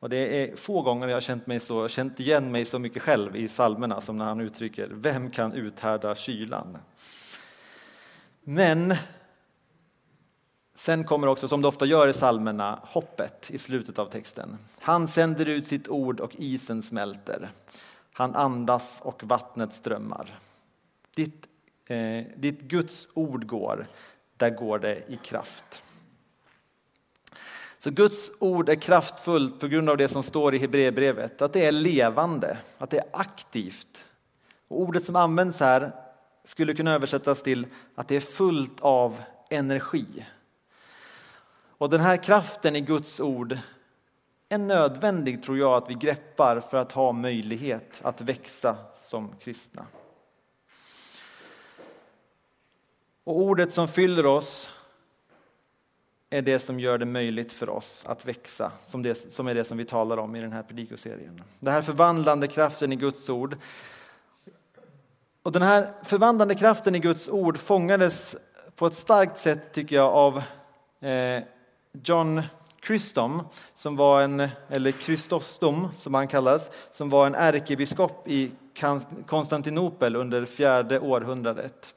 Och 0.00 0.08
det 0.08 0.42
är 0.42 0.56
få 0.56 0.82
gånger 0.82 1.08
jag 1.08 1.16
har 1.16 1.20
känt, 1.20 1.46
mig 1.46 1.60
så, 1.60 1.88
känt 1.88 2.20
igen 2.20 2.52
mig 2.52 2.64
så 2.64 2.78
mycket 2.78 3.02
själv 3.02 3.36
i 3.36 3.48
salmerna 3.48 4.00
som 4.00 4.16
när 4.16 4.24
han 4.24 4.40
uttrycker 4.40 4.88
Vem 4.92 5.30
kan 5.30 5.52
uthärda 5.52 6.14
kylan? 6.14 6.78
Men 8.40 8.94
Sen 10.78 11.04
kommer 11.04 11.26
också, 11.26 11.48
som 11.48 11.62
det 11.62 11.68
ofta 11.68 11.86
gör 11.86 12.08
i 12.08 12.12
salmerna, 12.12 12.78
hoppet 12.82 13.50
i 13.50 13.58
slutet 13.58 13.98
av 13.98 14.06
texten. 14.06 14.58
Han 14.80 15.08
sänder 15.08 15.46
ut 15.46 15.68
sitt 15.68 15.88
ord 15.88 16.20
och 16.20 16.34
isen 16.34 16.82
smälter. 16.82 17.50
Han 18.12 18.34
andas 18.34 18.98
och 19.02 19.24
vattnet 19.24 19.74
strömmar. 19.74 20.38
Ditt, 21.16 21.46
eh, 21.86 22.24
ditt 22.36 22.60
Guds 22.60 23.08
ord 23.14 23.46
går, 23.46 23.86
där 24.36 24.50
går 24.50 24.78
det 24.78 25.02
i 25.08 25.16
kraft. 25.16 25.82
Så 27.78 27.90
Guds 27.90 28.30
ord 28.38 28.68
är 28.68 28.74
kraftfullt 28.74 29.60
på 29.60 29.68
grund 29.68 29.90
av 29.90 29.96
det 29.96 30.08
som 30.08 30.22
står 30.22 30.54
i 30.54 30.58
Hebreerbrevet, 30.58 31.42
att 31.42 31.52
det 31.52 31.66
är 31.66 31.72
levande, 31.72 32.58
att 32.78 32.90
det 32.90 32.98
är 32.98 33.06
aktivt. 33.12 34.06
Och 34.68 34.80
ordet 34.80 35.04
som 35.04 35.16
används 35.16 35.60
här 35.60 35.92
skulle 36.44 36.74
kunna 36.74 36.94
översättas 36.94 37.42
till 37.42 37.66
att 37.94 38.08
det 38.08 38.16
är 38.16 38.20
fullt 38.20 38.80
av 38.80 39.22
energi. 39.50 40.26
Och 41.78 41.90
den 41.90 42.00
här 42.00 42.16
kraften 42.16 42.76
i 42.76 42.80
Guds 42.80 43.20
ord 43.20 43.58
är 44.48 44.58
nödvändig, 44.58 45.42
tror 45.42 45.58
jag, 45.58 45.74
att 45.74 45.90
vi 45.90 45.94
greppar 45.94 46.60
för 46.60 46.76
att 46.76 46.92
ha 46.92 47.12
möjlighet 47.12 48.00
att 48.04 48.20
växa 48.20 48.76
som 49.02 49.32
kristna. 49.40 49.86
Och 53.24 53.36
ordet 53.36 53.72
som 53.72 53.88
fyller 53.88 54.26
oss 54.26 54.70
är 56.30 56.42
det 56.42 56.58
som 56.58 56.80
gör 56.80 56.98
det 56.98 57.06
möjligt 57.06 57.52
för 57.52 57.68
oss 57.68 58.04
att 58.06 58.24
växa, 58.24 58.72
som, 58.86 59.02
det, 59.02 59.32
som 59.32 59.48
är 59.48 59.54
det 59.54 59.64
som 59.64 59.78
vi 59.78 59.84
talar 59.84 60.16
om 60.16 60.36
i 60.36 60.40
den 60.40 60.52
här 60.52 60.62
predikoserien. 60.62 61.42
Den 61.60 61.74
här 61.74 61.82
förvandlande 61.82 62.46
kraften 62.46 62.92
i 62.92 62.96
Guds 62.96 63.28
ord. 63.28 63.56
Och 65.42 65.52
den 65.52 65.62
här 65.62 65.92
förvandlande 66.02 66.54
kraften 66.54 66.94
i 66.94 66.98
Guds 66.98 67.28
ord 67.28 67.58
fångades 67.58 68.36
på 68.76 68.86
ett 68.86 68.96
starkt 68.96 69.38
sätt, 69.38 69.72
tycker 69.72 69.96
jag, 69.96 70.12
av 70.12 70.42
eh, 71.00 71.42
John 72.04 72.42
Christom, 72.86 73.42
som 73.74 73.96
var 73.96 74.22
en, 74.22 74.48
eller 74.68 74.92
Christostom 74.92 75.88
som 75.98 76.14
han 76.14 76.28
kallas, 76.28 76.70
som 76.92 77.10
var 77.10 77.26
en 77.26 77.34
ärkebiskop 77.34 78.28
i 78.28 78.50
Konstantinopel 79.26 80.16
under 80.16 80.44
fjärde 80.44 81.00
århundradet. 81.00 81.94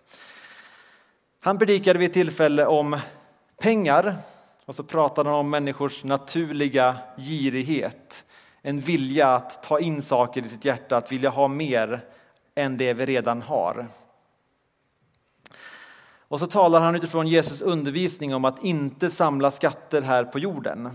Han 1.40 1.58
predikade 1.58 2.00
vid 2.00 2.08
ett 2.08 2.14
tillfälle 2.14 2.66
om 2.66 3.00
pengar 3.62 4.16
och 4.66 4.76
så 4.76 4.84
pratade 4.84 5.30
han 5.30 5.40
om 5.40 5.50
människors 5.50 6.04
naturliga 6.04 6.98
girighet. 7.18 8.26
En 8.62 8.82
vilja 8.82 9.28
att 9.28 9.64
ta 9.64 9.80
in 9.80 10.02
saker 10.02 10.46
i 10.46 10.50
sitt 10.50 10.66
hjärta, 10.66 10.98
att 10.98 11.12
vilja 11.12 11.30
ha 11.30 11.48
mer 11.48 12.06
än 12.56 12.78
det 12.78 12.94
vi 12.94 13.06
redan 13.06 13.42
har. 13.42 13.88
Och 16.28 16.40
så 16.40 16.48
talar 16.48 16.82
han 16.82 16.96
utifrån 16.96 17.28
Jesus 17.28 17.62
undervisning 17.62 18.36
om 18.36 18.46
att 18.46 18.64
inte 18.64 19.12
samla 19.12 19.52
skatter 19.52 20.02
här 20.02 20.24
på 20.24 20.40
jorden. 20.40 20.90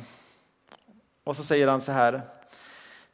Och 1.24 1.36
så 1.36 1.44
säger 1.44 1.68
han 1.68 1.80
så 1.80 1.92
här. 1.92 2.20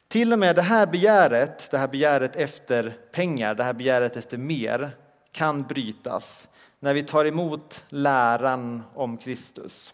Till 0.07 0.33
och 0.33 0.39
med 0.39 0.55
det 0.55 0.61
här 0.61 0.87
begäret, 0.87 1.71
det 1.71 1.77
här 1.77 1.87
begäret 1.87 2.35
efter 2.35 2.97
pengar, 3.11 3.55
det 3.55 3.63
här 3.63 3.73
begäret 3.73 4.17
efter 4.17 4.37
mer, 4.37 4.91
kan 5.31 5.63
brytas 5.63 6.47
när 6.83 6.93
vi 6.93 7.03
tar 7.03 7.25
emot 7.25 7.83
läran 7.89 8.83
om 8.93 9.17
Kristus. 9.17 9.93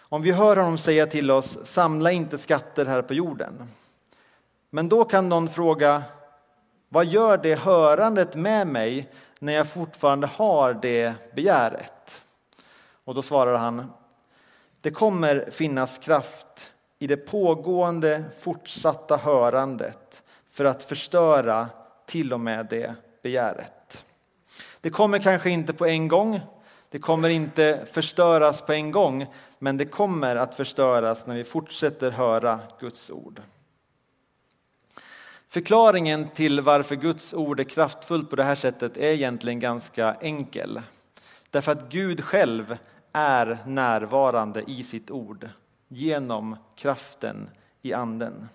Om 0.00 0.22
vi 0.22 0.32
hör 0.32 0.56
honom 0.56 0.78
säga 0.78 1.06
till 1.06 1.30
oss, 1.30 1.58
samla 1.64 2.12
inte 2.12 2.38
skatter 2.38 2.86
här 2.86 3.02
på 3.02 3.14
jorden. 3.14 3.68
Men 4.70 4.88
då 4.88 5.04
kan 5.04 5.28
någon 5.28 5.48
fråga, 5.48 6.02
vad 6.88 7.06
gör 7.06 7.36
det 7.36 7.54
hörandet 7.54 8.34
med 8.34 8.66
mig 8.66 9.10
när 9.38 9.52
jag 9.52 9.68
fortfarande 9.68 10.26
har 10.26 10.74
det 10.74 11.14
begäret? 11.34 12.22
Och 13.04 13.14
då 13.14 13.22
svarar 13.22 13.56
han, 13.56 13.92
det 14.80 14.90
kommer 14.90 15.50
finnas 15.50 15.98
kraft 15.98 16.72
i 16.98 17.06
det 17.06 17.16
pågående 17.16 18.24
fortsatta 18.38 19.16
hörandet 19.16 20.22
för 20.52 20.64
att 20.64 20.82
förstöra 20.82 21.68
till 22.06 22.32
och 22.32 22.40
med 22.40 22.66
det 22.70 22.94
begäret. 23.22 23.81
Det 24.82 24.90
kommer 24.90 25.18
kanske 25.18 25.50
inte 25.50 25.72
på 25.72 25.86
en 25.86 26.08
gång, 26.08 26.40
det 26.90 26.98
kommer 26.98 27.28
inte 27.28 27.86
förstöras 27.92 28.62
på 28.62 28.72
en 28.72 28.90
gång, 28.90 29.26
men 29.58 29.76
det 29.76 29.84
kommer 29.84 30.36
att 30.36 30.54
förstöras 30.54 31.26
när 31.26 31.34
vi 31.34 31.44
fortsätter 31.44 32.10
höra 32.10 32.60
Guds 32.80 33.10
ord. 33.10 33.42
Förklaringen 35.48 36.28
till 36.28 36.60
varför 36.60 36.96
Guds 36.96 37.34
ord 37.34 37.60
är 37.60 37.64
kraftfullt 37.64 38.30
på 38.30 38.36
det 38.36 38.44
här 38.44 38.54
sättet 38.54 38.96
är 38.96 39.12
egentligen 39.12 39.58
ganska 39.60 40.14
enkel. 40.20 40.80
Därför 41.50 41.72
att 41.72 41.88
Gud 41.88 42.24
själv 42.24 42.76
är 43.12 43.58
närvarande 43.66 44.62
i 44.66 44.84
sitt 44.84 45.10
ord 45.10 45.48
genom 45.88 46.56
kraften 46.76 47.50
i 47.82 47.92
anden. 47.92 48.48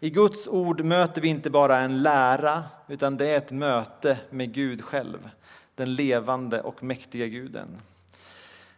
I 0.00 0.10
Guds 0.10 0.48
ord 0.48 0.84
möter 0.84 1.20
vi 1.20 1.28
inte 1.28 1.50
bara 1.50 1.78
en 1.78 2.02
lära 2.02 2.64
utan 2.88 3.16
det 3.16 3.28
är 3.28 3.36
ett 3.36 3.50
möte 3.50 4.18
med 4.30 4.52
Gud 4.52 4.84
själv, 4.84 5.30
den 5.74 5.94
levande 5.94 6.60
och 6.60 6.82
mäktiga 6.82 7.26
guden. 7.26 7.68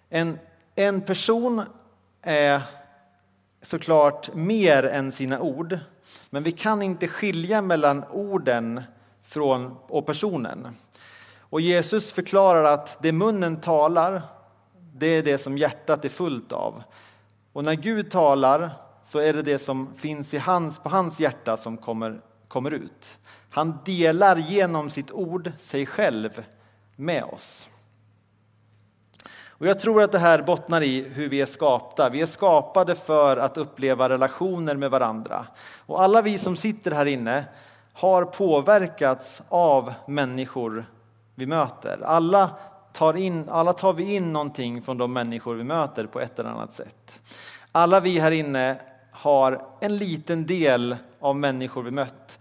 En, 0.08 0.38
en 0.74 1.00
person 1.00 1.62
är 2.22 2.62
såklart 3.62 4.34
mer 4.34 4.82
än 4.82 5.12
sina 5.12 5.40
ord 5.40 5.78
men 6.30 6.42
vi 6.42 6.52
kan 6.52 6.82
inte 6.82 7.08
skilja 7.08 7.62
mellan 7.62 8.04
orden 8.04 8.82
från, 9.22 9.76
och 9.86 10.06
personen. 10.06 10.66
Och 11.38 11.60
Jesus 11.60 12.12
förklarar 12.12 12.64
att 12.64 13.02
det 13.02 13.12
munnen 13.12 13.60
talar, 13.60 14.22
det 14.94 15.06
är 15.06 15.22
det 15.22 15.38
som 15.38 15.58
hjärtat 15.58 16.04
är 16.04 16.08
fullt 16.08 16.52
av. 16.52 16.82
Och 17.52 17.64
när 17.64 17.74
Gud 17.74 18.10
talar 18.10 18.70
så 19.10 19.18
är 19.18 19.32
det 19.32 19.42
det 19.42 19.58
som 19.58 19.94
finns 19.96 20.34
i 20.34 20.38
hans, 20.38 20.78
på 20.78 20.88
hans 20.88 21.20
hjärta 21.20 21.56
som 21.56 21.76
kommer, 21.76 22.20
kommer 22.48 22.70
ut. 22.70 23.18
Han 23.50 23.78
delar 23.84 24.36
genom 24.36 24.90
sitt 24.90 25.12
ord 25.12 25.52
sig 25.58 25.86
själv 25.86 26.44
med 26.96 27.24
oss. 27.24 27.68
Och 29.48 29.66
jag 29.66 29.80
tror 29.80 30.02
att 30.02 30.12
det 30.12 30.18
här 30.18 30.42
bottnar 30.42 30.80
i 30.80 31.08
hur 31.08 31.28
vi 31.28 31.40
är 31.40 31.46
skapta. 31.46 32.08
Vi 32.08 32.22
är 32.22 32.26
skapade 32.26 32.94
för 32.94 33.36
att 33.36 33.56
uppleva 33.56 34.08
relationer 34.08 34.74
med 34.74 34.90
varandra. 34.90 35.46
Och 35.86 36.02
alla 36.02 36.22
vi 36.22 36.38
som 36.38 36.56
sitter 36.56 36.90
här 36.90 37.06
inne 37.06 37.44
har 37.92 38.24
påverkats 38.24 39.42
av 39.48 39.94
människor 40.06 40.86
vi 41.34 41.46
möter. 41.46 42.00
Alla 42.04 42.50
tar, 42.92 43.16
in, 43.16 43.48
alla 43.48 43.72
tar 43.72 43.92
vi 43.92 44.14
in 44.14 44.32
någonting 44.32 44.82
från 44.82 44.98
de 44.98 45.12
människor 45.12 45.54
vi 45.54 45.64
möter 45.64 46.06
på 46.06 46.20
ett 46.20 46.38
eller 46.38 46.50
annat 46.50 46.74
sätt. 46.74 47.20
Alla 47.72 48.00
vi 48.00 48.18
här 48.18 48.30
inne 48.30 48.78
har 49.20 49.66
en 49.80 49.96
liten 49.96 50.46
del 50.46 50.96
av 51.20 51.36
människor 51.36 51.82
vi 51.82 51.90
mött. 51.90 52.38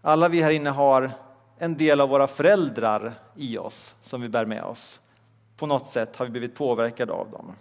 Alla 0.00 0.28
vi 0.28 0.42
här 0.42 0.50
inne 0.50 0.70
har 0.70 1.10
en 1.58 1.76
del 1.76 2.00
av 2.00 2.08
våra 2.08 2.26
föräldrar 2.26 3.14
i 3.34 3.58
oss 3.58 3.94
som 4.02 4.20
vi 4.20 4.28
bär 4.28 4.46
med 4.46 4.62
oss. 4.64 5.00
På 5.56 5.66
något 5.66 5.88
sätt 5.88 6.16
har 6.16 6.24
vi 6.26 6.30
blivit 6.30 6.54
påverkade 6.54 7.12
av 7.12 7.30
dem. 7.30 7.52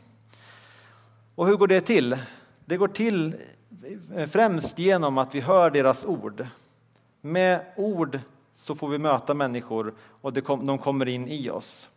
Och 1.35 1.47
hur 1.47 1.55
går 1.55 1.67
det 1.67 1.81
till? 1.81 2.17
Det 2.65 2.77
går 2.77 2.87
till 2.87 3.35
främst 4.27 4.79
genom 4.79 5.17
att 5.17 5.35
vi 5.35 5.39
hör 5.39 5.69
deras 5.69 6.05
ord. 6.05 6.47
Med 7.21 7.65
ord 7.75 8.19
så 8.53 8.75
får 8.75 8.87
vi 8.89 8.97
möta 8.97 9.33
människor 9.33 9.93
och 10.21 10.33
de 10.33 10.77
kommer 10.77 11.07
in 11.07 11.27
i 11.27 11.49
oss. 11.49 11.89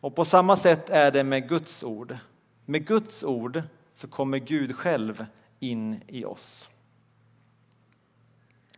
Och 0.00 0.14
på 0.14 0.24
samma 0.24 0.56
sätt 0.56 0.90
är 0.90 1.10
det 1.10 1.24
med 1.24 1.48
Guds 1.48 1.84
ord. 1.84 2.16
Med 2.64 2.86
Guds 2.86 3.24
ord 3.24 3.62
så 3.94 4.08
kommer 4.08 4.38
Gud 4.38 4.76
själv 4.76 5.26
in 5.60 6.00
i 6.06 6.24
oss. 6.24 6.68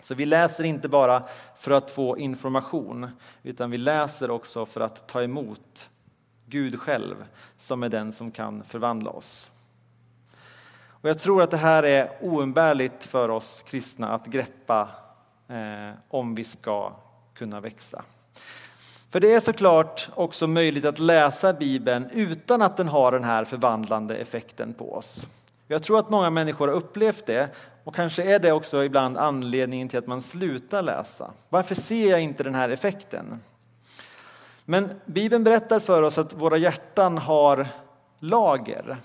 Så 0.03 0.15
vi 0.15 0.27
läser 0.27 0.65
inte 0.65 0.89
bara 0.89 1.23
för 1.57 1.71
att 1.71 1.91
få 1.91 2.19
information 2.19 3.11
utan 3.43 3.71
vi 3.71 3.79
läser 3.79 4.31
också 4.31 4.67
för 4.67 4.81
att 4.81 5.09
ta 5.09 5.23
emot 5.23 5.91
Gud 6.47 6.81
själv 6.81 7.17
som 7.59 7.83
är 7.83 7.89
den 7.89 8.13
som 8.13 8.31
kan 8.31 8.65
förvandla 8.65 9.11
oss. 9.11 9.51
Och 11.01 11.09
jag 11.09 11.19
tror 11.19 11.43
att 11.43 11.51
det 11.51 11.57
här 11.57 11.83
är 11.83 12.11
oumbärligt 12.21 13.05
för 13.05 13.29
oss 13.29 13.63
kristna 13.67 14.09
att 14.09 14.27
greppa 14.27 14.89
eh, 15.49 15.91
om 16.09 16.35
vi 16.35 16.45
ska 16.45 16.93
kunna 17.35 17.61
växa. 17.61 18.05
För 19.11 19.21
det 19.21 19.35
är 19.35 19.41
såklart 19.41 20.11
också 20.15 20.47
möjligt 20.47 20.85
att 20.85 20.99
läsa 20.99 21.53
Bibeln 21.53 22.09
utan 22.13 22.63
att 22.63 22.77
den 22.77 22.89
har 22.89 23.13
den 23.13 23.25
här 23.25 23.45
förvandlande 23.45 24.17
effekten 24.17 24.75
på 24.75 24.95
oss. 24.95 25.27
Jag 25.71 25.83
tror 25.83 25.99
att 25.99 26.11
många 26.11 26.31
människor 26.31 26.69
har 26.69 26.75
upplevt 26.75 27.27
det 27.27 27.51
och 27.85 27.95
kanske 27.95 28.23
är 28.35 28.39
det 28.39 28.53
också 28.53 28.85
ibland 28.85 29.19
anledningen 29.19 29.89
till 29.89 29.99
att 29.99 30.07
man 30.07 30.23
slutar 30.23 30.83
läsa. 30.83 31.31
Varför 31.49 31.75
ser 31.75 32.11
jag 32.11 32.21
inte 32.21 32.43
den 32.43 32.55
här 32.55 32.69
effekten? 32.69 33.41
Men 34.65 34.91
Bibeln 35.05 35.45
berättar 35.45 35.81
för 35.81 36.03
oss 36.03 36.19
att 36.19 36.33
våra 36.33 36.57
hjärtan 36.57 37.19
har 37.19 37.69
lager 38.19 38.97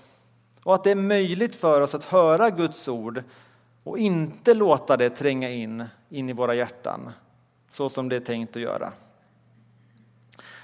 och 0.64 0.74
att 0.74 0.84
det 0.84 0.90
är 0.90 0.94
möjligt 0.94 1.54
för 1.54 1.80
oss 1.80 1.94
att 1.94 2.04
höra 2.04 2.50
Guds 2.50 2.88
ord 2.88 3.22
och 3.84 3.98
inte 3.98 4.54
låta 4.54 4.96
det 4.96 5.10
tränga 5.10 5.50
in, 5.50 5.84
in 6.08 6.28
i 6.28 6.32
våra 6.32 6.54
hjärtan 6.54 7.12
så 7.70 7.88
som 7.88 8.08
det 8.08 8.16
är 8.16 8.20
tänkt 8.20 8.56
att 8.56 8.62
göra. 8.62 8.92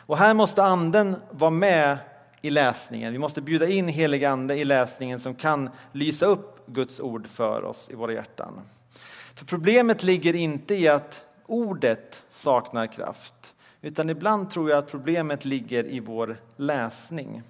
Och 0.07 0.19
här 0.19 0.35
måste 0.35 0.63
anden 0.63 1.17
vara 1.31 1.51
med 1.51 1.99
i 2.43 2.51
läsningen. 2.51 3.13
Vi 3.13 3.19
måste 3.19 3.43
bjuda 3.43 3.69
in 3.69 3.89
helig 3.89 4.25
ande 4.25 4.57
i 4.57 4.65
läsningen 4.65 5.21
som 5.21 5.35
kan 5.35 5.71
lysa 5.93 6.27
upp 6.27 6.67
Guds 6.67 7.01
ord 7.01 7.27
för 7.27 7.65
oss 7.65 7.89
i 7.93 7.95
våra 7.95 8.13
hjärtan. 8.13 8.61
För 9.35 9.45
problemet 9.45 10.03
ligger 10.03 10.35
inte 10.35 10.75
i 10.75 10.89
att 10.89 11.23
ordet 11.47 12.23
saknar 12.31 12.87
kraft, 12.87 13.55
utan 13.83 14.11
ibland 14.11 14.51
tror 14.51 14.71
jag 14.71 14.79
att 14.79 14.91
problemet 14.91 15.45
ligger 15.45 15.93
i 15.93 16.01
vår 16.01 16.37
läsning. 16.57 17.43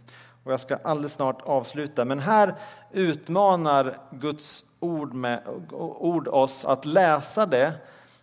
Och 0.44 0.52
jag 0.52 0.60
ska 0.60 0.76
alldeles 0.76 1.12
snart 1.12 1.40
avsluta, 1.42 2.04
men 2.04 2.18
här 2.18 2.54
utmanar 2.92 3.98
Guds 4.10 4.64
ord, 4.80 5.14
med, 5.14 5.42
ord 5.72 6.28
oss 6.28 6.64
att 6.64 6.84
läsa 6.84 7.46
det 7.46 7.74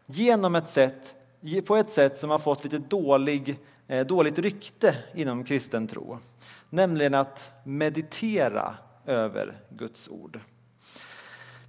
genom 0.06 0.56
ett 0.56 0.70
sätt, 0.70 1.16
på 1.66 1.76
ett 1.76 1.90
sätt 1.90 2.20
som 2.20 2.30
har 2.30 2.40
fått 2.40 2.64
lite 2.64 2.78
dålig 2.78 3.60
eh, 3.88 4.06
dåligt 4.06 4.40
rykte 4.40 4.96
inom 5.14 5.44
kristen 5.44 5.88
tro, 5.88 6.20
nämligen 6.70 7.14
att 7.14 7.52
meditera 7.64 8.74
över 9.06 9.58
Guds 9.70 10.10
ord. 10.10 10.40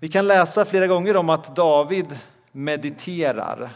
Vi 0.00 0.08
kan 0.08 0.26
läsa 0.26 0.64
flera 0.64 0.86
gånger 0.86 1.16
om 1.16 1.30
att 1.30 1.56
David 1.56 2.18
mediterar, 2.52 3.70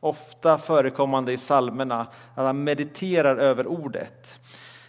ofta 0.00 0.58
förekommande 0.58 1.32
i 1.32 1.36
psalmerna, 1.36 2.00
att 2.34 2.44
han 2.44 2.64
mediterar 2.64 3.36
över 3.36 3.66
ordet. 3.66 4.38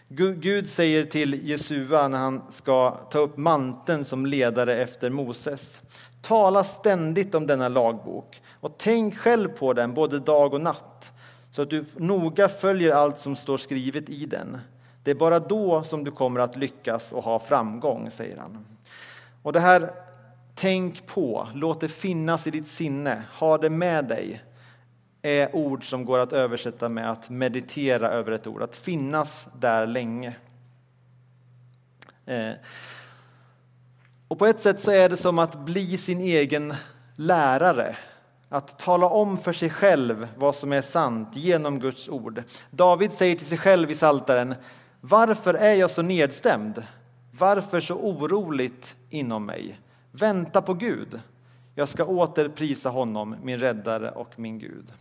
Gud 0.07 0.69
säger 0.69 1.03
till 1.03 1.49
Jesua 1.49 2.07
när 2.07 2.17
han 2.17 2.41
ska 2.49 2.91
ta 2.91 3.19
upp 3.19 3.37
manteln 3.37 4.05
som 4.05 4.25
ledare 4.25 4.77
efter 4.77 5.09
Moses. 5.09 5.81
Tala 6.21 6.63
ständigt 6.63 7.35
om 7.35 7.47
denna 7.47 7.67
lagbok 7.67 8.41
och 8.59 8.75
tänk 8.77 9.17
själv 9.17 9.47
på 9.47 9.73
den 9.73 9.93
både 9.93 10.19
dag 10.19 10.53
och 10.53 10.61
natt 10.61 11.11
så 11.51 11.61
att 11.61 11.69
du 11.69 11.85
noga 11.95 12.49
följer 12.49 12.93
allt 12.93 13.19
som 13.19 13.35
står 13.35 13.57
skrivet 13.57 14.09
i 14.09 14.25
den. 14.25 14.57
Det 15.03 15.11
är 15.11 15.15
bara 15.15 15.39
då 15.39 15.83
som 15.83 16.03
du 16.03 16.11
kommer 16.11 16.39
att 16.39 16.55
lyckas 16.55 17.11
och 17.11 17.23
ha 17.23 17.39
framgång, 17.39 18.11
säger 18.11 18.37
han. 18.37 18.65
Och 19.41 19.53
det 19.53 19.59
här 19.59 19.91
tänk 20.55 21.05
på, 21.05 21.47
låt 21.53 21.81
det 21.81 21.89
finnas 21.89 22.47
i 22.47 22.51
ditt 22.51 22.67
sinne, 22.67 23.23
ha 23.33 23.57
det 23.57 23.69
med 23.69 24.05
dig, 24.05 24.43
är 25.21 25.55
ord 25.55 25.89
som 25.89 26.05
går 26.05 26.19
att 26.19 26.33
översätta 26.33 26.89
med 26.89 27.11
att 27.11 27.29
meditera 27.29 28.09
över 28.09 28.31
ett 28.31 28.47
ord, 28.47 28.61
att 28.61 28.75
finnas 28.75 29.47
där 29.59 29.87
länge. 29.87 30.35
Eh. 32.25 32.51
Och 34.27 34.39
på 34.39 34.45
ett 34.45 34.59
sätt 34.59 34.79
så 34.79 34.91
är 34.91 35.09
det 35.09 35.17
som 35.17 35.39
att 35.39 35.59
bli 35.59 35.97
sin 35.97 36.21
egen 36.21 36.75
lärare 37.15 37.95
att 38.49 38.79
tala 38.79 39.07
om 39.07 39.37
för 39.37 39.53
sig 39.53 39.69
själv 39.69 40.27
vad 40.37 40.55
som 40.55 40.73
är 40.73 40.81
sant 40.81 41.35
genom 41.35 41.79
Guds 41.79 42.09
ord. 42.09 42.43
David 42.71 43.11
säger 43.11 43.35
till 43.35 43.47
sig 43.47 43.57
själv 43.57 43.91
i 43.91 43.95
Saltaren, 43.95 44.55
varför 45.01 45.53
är 45.53 45.73
jag 45.73 45.91
så 45.91 46.01
nedstämd? 46.01 46.83
Varför 47.31 47.79
så 47.79 47.95
oroligt 47.95 48.95
inom 49.09 49.45
mig? 49.45 49.79
Vänta 50.11 50.61
på 50.61 50.73
Gud. 50.73 51.19
Jag 51.75 51.89
ska 51.89 52.05
åter 52.05 52.49
prisa 52.49 52.89
honom, 52.89 53.35
min 53.43 53.59
räddare 53.59 54.11
och 54.11 54.39
min 54.39 54.59
Gud. 54.59 54.91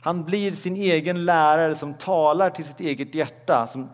Han 0.00 0.24
blir 0.24 0.52
sin 0.52 0.76
egen 0.76 1.24
lärare 1.24 1.74
som 1.74 1.94
talar 1.94 2.50
till 2.50 2.64
sitt 2.64 2.80
eget 2.80 3.14
hjärta, 3.14 3.66
som 3.66 3.90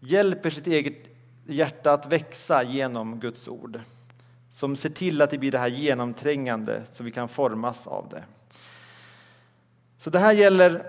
hjälper 0.00 0.50
sitt 0.50 0.66
eget 0.66 1.06
hjärta 1.46 1.92
att 1.92 2.12
växa 2.12 2.62
genom 2.62 3.20
Guds 3.20 3.48
ord. 3.48 3.80
Som 4.52 4.76
ser 4.76 4.90
till 4.90 5.22
att 5.22 5.30
det 5.30 5.38
blir 5.38 5.52
det 5.52 5.58
här 5.58 5.68
genomträngande 5.68 6.82
så 6.92 7.04
vi 7.04 7.10
kan 7.10 7.28
formas 7.28 7.86
av 7.86 8.08
det. 8.10 8.24
Så 9.98 10.10
det 10.10 10.18
här 10.18 10.32
gäller 10.32 10.82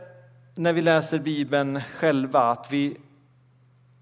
när 0.55 0.73
vi 0.73 0.81
läser 0.81 1.19
Bibeln 1.19 1.81
själva, 1.81 2.39
att 2.39 2.67
vi 2.71 2.97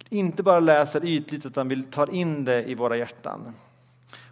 inte 0.10 0.44
bara 0.44 0.60
läser 0.60 1.06
ytligt 1.06 1.46
utan 1.46 1.68
vi 1.68 1.84
tar 1.84 2.14
in 2.14 2.46
det 2.46 2.64
i 2.64 2.76
våra 2.76 2.98
hjärtan. 2.98 3.54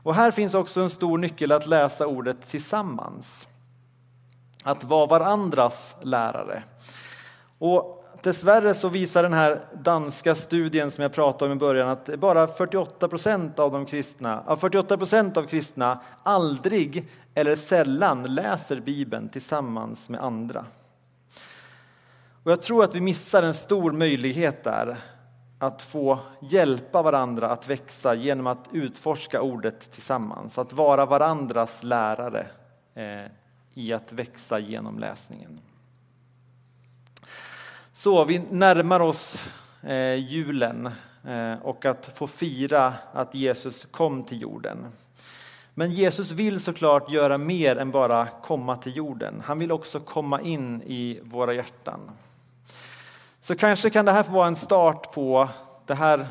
Och 0.03 0.15
här 0.15 0.31
finns 0.31 0.53
också 0.53 0.81
en 0.81 0.89
stor 0.89 1.17
nyckel 1.17 1.51
att 1.51 1.67
läsa 1.67 2.07
ordet 2.07 2.47
tillsammans. 2.47 3.47
Att 4.63 4.83
vara 4.83 5.05
varandras 5.05 5.95
lärare. 6.01 6.63
Och 7.59 8.05
dessvärre 8.21 8.73
så 8.73 8.89
visar 8.89 9.23
den 9.23 9.33
här 9.33 9.59
danska 9.73 10.35
studien 10.35 10.91
som 10.91 11.01
jag 11.01 11.13
pratade 11.13 11.51
om 11.51 11.57
i 11.57 11.59
början 11.59 11.89
att 11.89 12.19
bara 12.19 12.47
48 12.47 13.07
procent 13.07 13.59
av 13.59 13.71
de 13.71 13.85
kristna, 13.85 14.57
48 14.59 14.97
procent 14.97 15.37
av 15.37 15.43
kristna 15.43 15.99
aldrig 16.23 17.07
eller 17.33 17.55
sällan 17.55 18.23
läser 18.23 18.79
Bibeln 18.79 19.29
tillsammans 19.29 20.09
med 20.09 20.23
andra. 20.23 20.65
Och 22.43 22.51
jag 22.51 22.61
tror 22.61 22.83
att 22.83 22.95
vi 22.95 23.01
missar 23.01 23.43
en 23.43 23.53
stor 23.53 23.91
möjlighet 23.91 24.63
där 24.63 24.97
att 25.65 25.81
få 25.81 26.19
hjälpa 26.39 27.01
varandra 27.01 27.49
att 27.49 27.69
växa 27.69 28.15
genom 28.15 28.47
att 28.47 28.69
utforska 28.71 29.41
ordet 29.41 29.91
tillsammans, 29.91 30.57
att 30.57 30.73
vara 30.73 31.05
varandras 31.05 31.83
lärare 31.83 32.47
eh, 32.95 33.31
i 33.73 33.93
att 33.93 34.11
växa 34.11 34.59
genom 34.59 34.99
läsningen. 34.99 35.59
Så 37.93 38.25
vi 38.25 38.39
närmar 38.39 38.99
oss 38.99 39.49
eh, 39.81 40.15
julen 40.15 40.89
eh, 41.27 41.53
och 41.61 41.85
att 41.85 42.11
få 42.15 42.27
fira 42.27 42.93
att 43.13 43.35
Jesus 43.35 43.87
kom 43.91 44.23
till 44.23 44.41
jorden. 44.41 44.85
Men 45.73 45.91
Jesus 45.91 46.31
vill 46.31 46.59
såklart 46.59 47.09
göra 47.09 47.37
mer 47.37 47.75
än 47.75 47.91
bara 47.91 48.27
komma 48.27 48.75
till 48.75 48.95
jorden. 48.95 49.41
Han 49.45 49.59
vill 49.59 49.71
också 49.71 49.99
komma 49.99 50.41
in 50.41 50.81
i 50.81 51.19
våra 51.23 51.53
hjärtan. 51.53 51.99
Så 53.45 53.55
kanske 53.55 53.89
kan 53.89 54.05
det 54.05 54.11
här 54.11 54.23
få 54.23 54.31
vara 54.31 54.47
en 54.47 54.55
start 54.55 55.11
på 55.11 55.49
det 55.85 55.93
här 55.93 56.27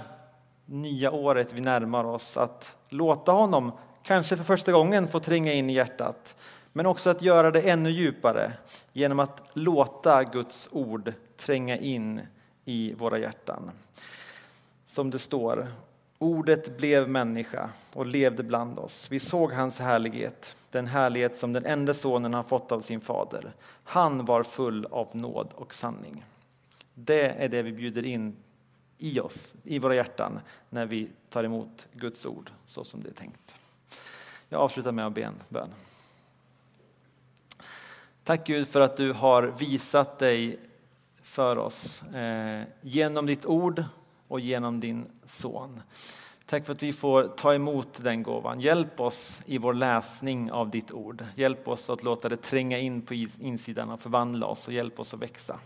nya 0.66 1.11
året 1.11 1.53
vi 1.53 1.61
närmar 1.61 2.05
oss. 2.05 2.37
Att 2.37 2.77
låta 2.88 3.33
honom, 3.33 3.72
kanske 4.03 4.37
för 4.37 4.44
första 4.44 4.72
gången, 4.72 5.09
få 5.09 5.20
tränga 5.20 5.53
in 5.53 5.70
i 5.70 5.72
hjärtat. 5.72 6.37
Men 6.72 6.87
också 6.87 7.11
att 7.11 7.22
göra 7.22 7.50
det 7.50 7.61
ännu 7.61 7.90
djupare 7.90 8.53
genom 8.92 9.20
att 9.20 9.42
låta 9.53 10.24
Guds 10.24 10.68
ord 10.72 11.12
tränga 11.37 11.77
in 11.77 12.20
i 12.64 12.94
våra 12.94 13.18
hjärtan. 13.18 13.70
Som 14.87 15.11
det 15.11 15.18
står, 15.18 15.66
ordet 16.18 16.77
blev 16.77 17.09
människa 17.09 17.70
och 17.92 18.07
levde 18.07 18.42
bland 18.42 18.79
oss. 18.79 19.07
Vi 19.11 19.20
såg 19.20 19.53
hans 19.53 19.79
härlighet, 19.79 20.57
den 20.70 20.87
härlighet 20.87 21.37
som 21.37 21.53
den 21.53 21.64
enda 21.64 21.94
sonen 21.94 22.35
har 22.35 22.42
fått 22.42 22.72
av 22.72 22.81
sin 22.81 23.00
fader. 23.00 23.53
Han 23.85 24.24
var 24.24 24.42
full 24.42 24.87
av 24.90 25.09
nåd 25.12 25.48
och 25.55 25.74
sanning. 25.74 26.24
Det 26.94 27.28
är 27.28 27.48
det 27.48 27.62
vi 27.62 27.72
bjuder 27.72 28.04
in 28.04 28.37
i 28.98 29.20
oss, 29.20 29.54
i 29.62 29.78
våra 29.78 29.94
hjärtan, 29.94 30.40
när 30.70 30.87
vi 30.87 31.09
tar 31.30 31.44
emot 31.44 31.88
Guds 31.92 32.26
ord 32.26 32.50
så 32.66 32.85
som 32.85 33.02
det 33.02 33.09
är 33.09 33.14
tänkt. 33.14 33.54
Jag 34.48 34.61
avslutar 34.61 34.92
med 34.92 35.07
att 35.07 35.14
be 35.14 35.22
en 35.22 35.35
bön. 35.48 35.68
Tack 38.24 38.46
Gud 38.46 38.68
för 38.68 38.80
att 38.80 38.96
du 38.96 39.12
har 39.12 39.42
visat 39.42 40.18
dig 40.18 40.59
för 41.22 41.57
oss 41.57 42.02
eh, 42.02 42.62
genom 42.80 43.26
ditt 43.26 43.46
ord 43.46 43.85
och 44.28 44.40
genom 44.40 44.80
din 44.80 45.07
son. 45.24 45.80
Tack 46.46 46.66
för 46.66 46.72
att 46.72 46.83
vi 46.83 46.92
får 46.92 47.24
ta 47.24 47.54
emot 47.54 48.02
den 48.02 48.22
gåvan. 48.22 48.61
Hjälp 48.61 49.00
oss 49.00 49.42
i 49.46 49.59
vår 49.59 49.74
läsning 49.74 50.52
av 50.52 50.70
ditt 50.70 50.92
ord. 50.92 51.24
Hjälp 51.35 51.68
oss 51.68 51.90
att 51.90 52.02
låta 52.02 52.28
det 52.28 52.37
tränga 52.37 52.78
in 52.78 53.02
på 53.02 53.14
insidan 53.14 53.90
och 53.90 54.00
förvandla 54.00 54.46
oss 54.46 54.66
och 54.66 54.72
hjälp 54.72 55.00
oss 55.00 55.14
att 55.14 55.20
växa. 55.20 55.61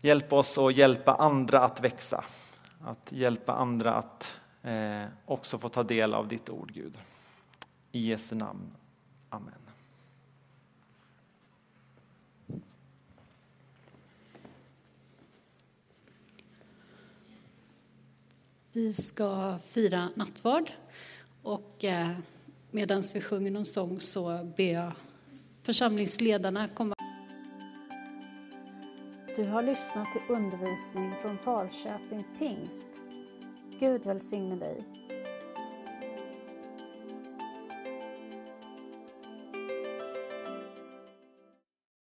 Hjälp 0.00 0.32
oss 0.32 0.58
att 0.58 0.76
hjälpa 0.76 1.14
andra 1.14 1.60
att 1.60 1.80
växa. 1.80 2.24
Att 2.80 3.12
hjälpa 3.12 3.52
andra 3.52 3.94
att 3.94 4.36
eh, 4.62 5.04
också 5.24 5.58
få 5.58 5.68
ta 5.68 5.82
del 5.82 6.14
av 6.14 6.28
ditt 6.28 6.50
ord, 6.50 6.72
Gud. 6.72 6.98
I 7.92 8.08
Jesu 8.08 8.34
namn. 8.34 8.76
Amen. 9.28 9.54
Vi 18.72 18.92
ska 18.92 19.58
fira 19.68 20.08
nattvard 20.14 20.70
och 21.42 21.84
eh, 21.84 22.10
medan 22.70 23.02
vi 23.14 23.20
sjunger 23.20 23.50
någon 23.50 23.64
sång 23.64 24.00
så 24.00 24.52
ber 24.56 24.72
jag 24.72 24.92
församlingsledarna 25.62 26.68
komma. 26.68 26.94
Du 29.36 29.44
har 29.44 29.62
lyssnat 29.62 30.12
till 30.12 30.36
undervisning 30.36 31.14
från 31.18 31.38
Falköping 31.38 32.24
Pingst. 32.38 32.88
Gud 33.80 34.06
välsigne 34.06 34.56
dig. 34.56 34.84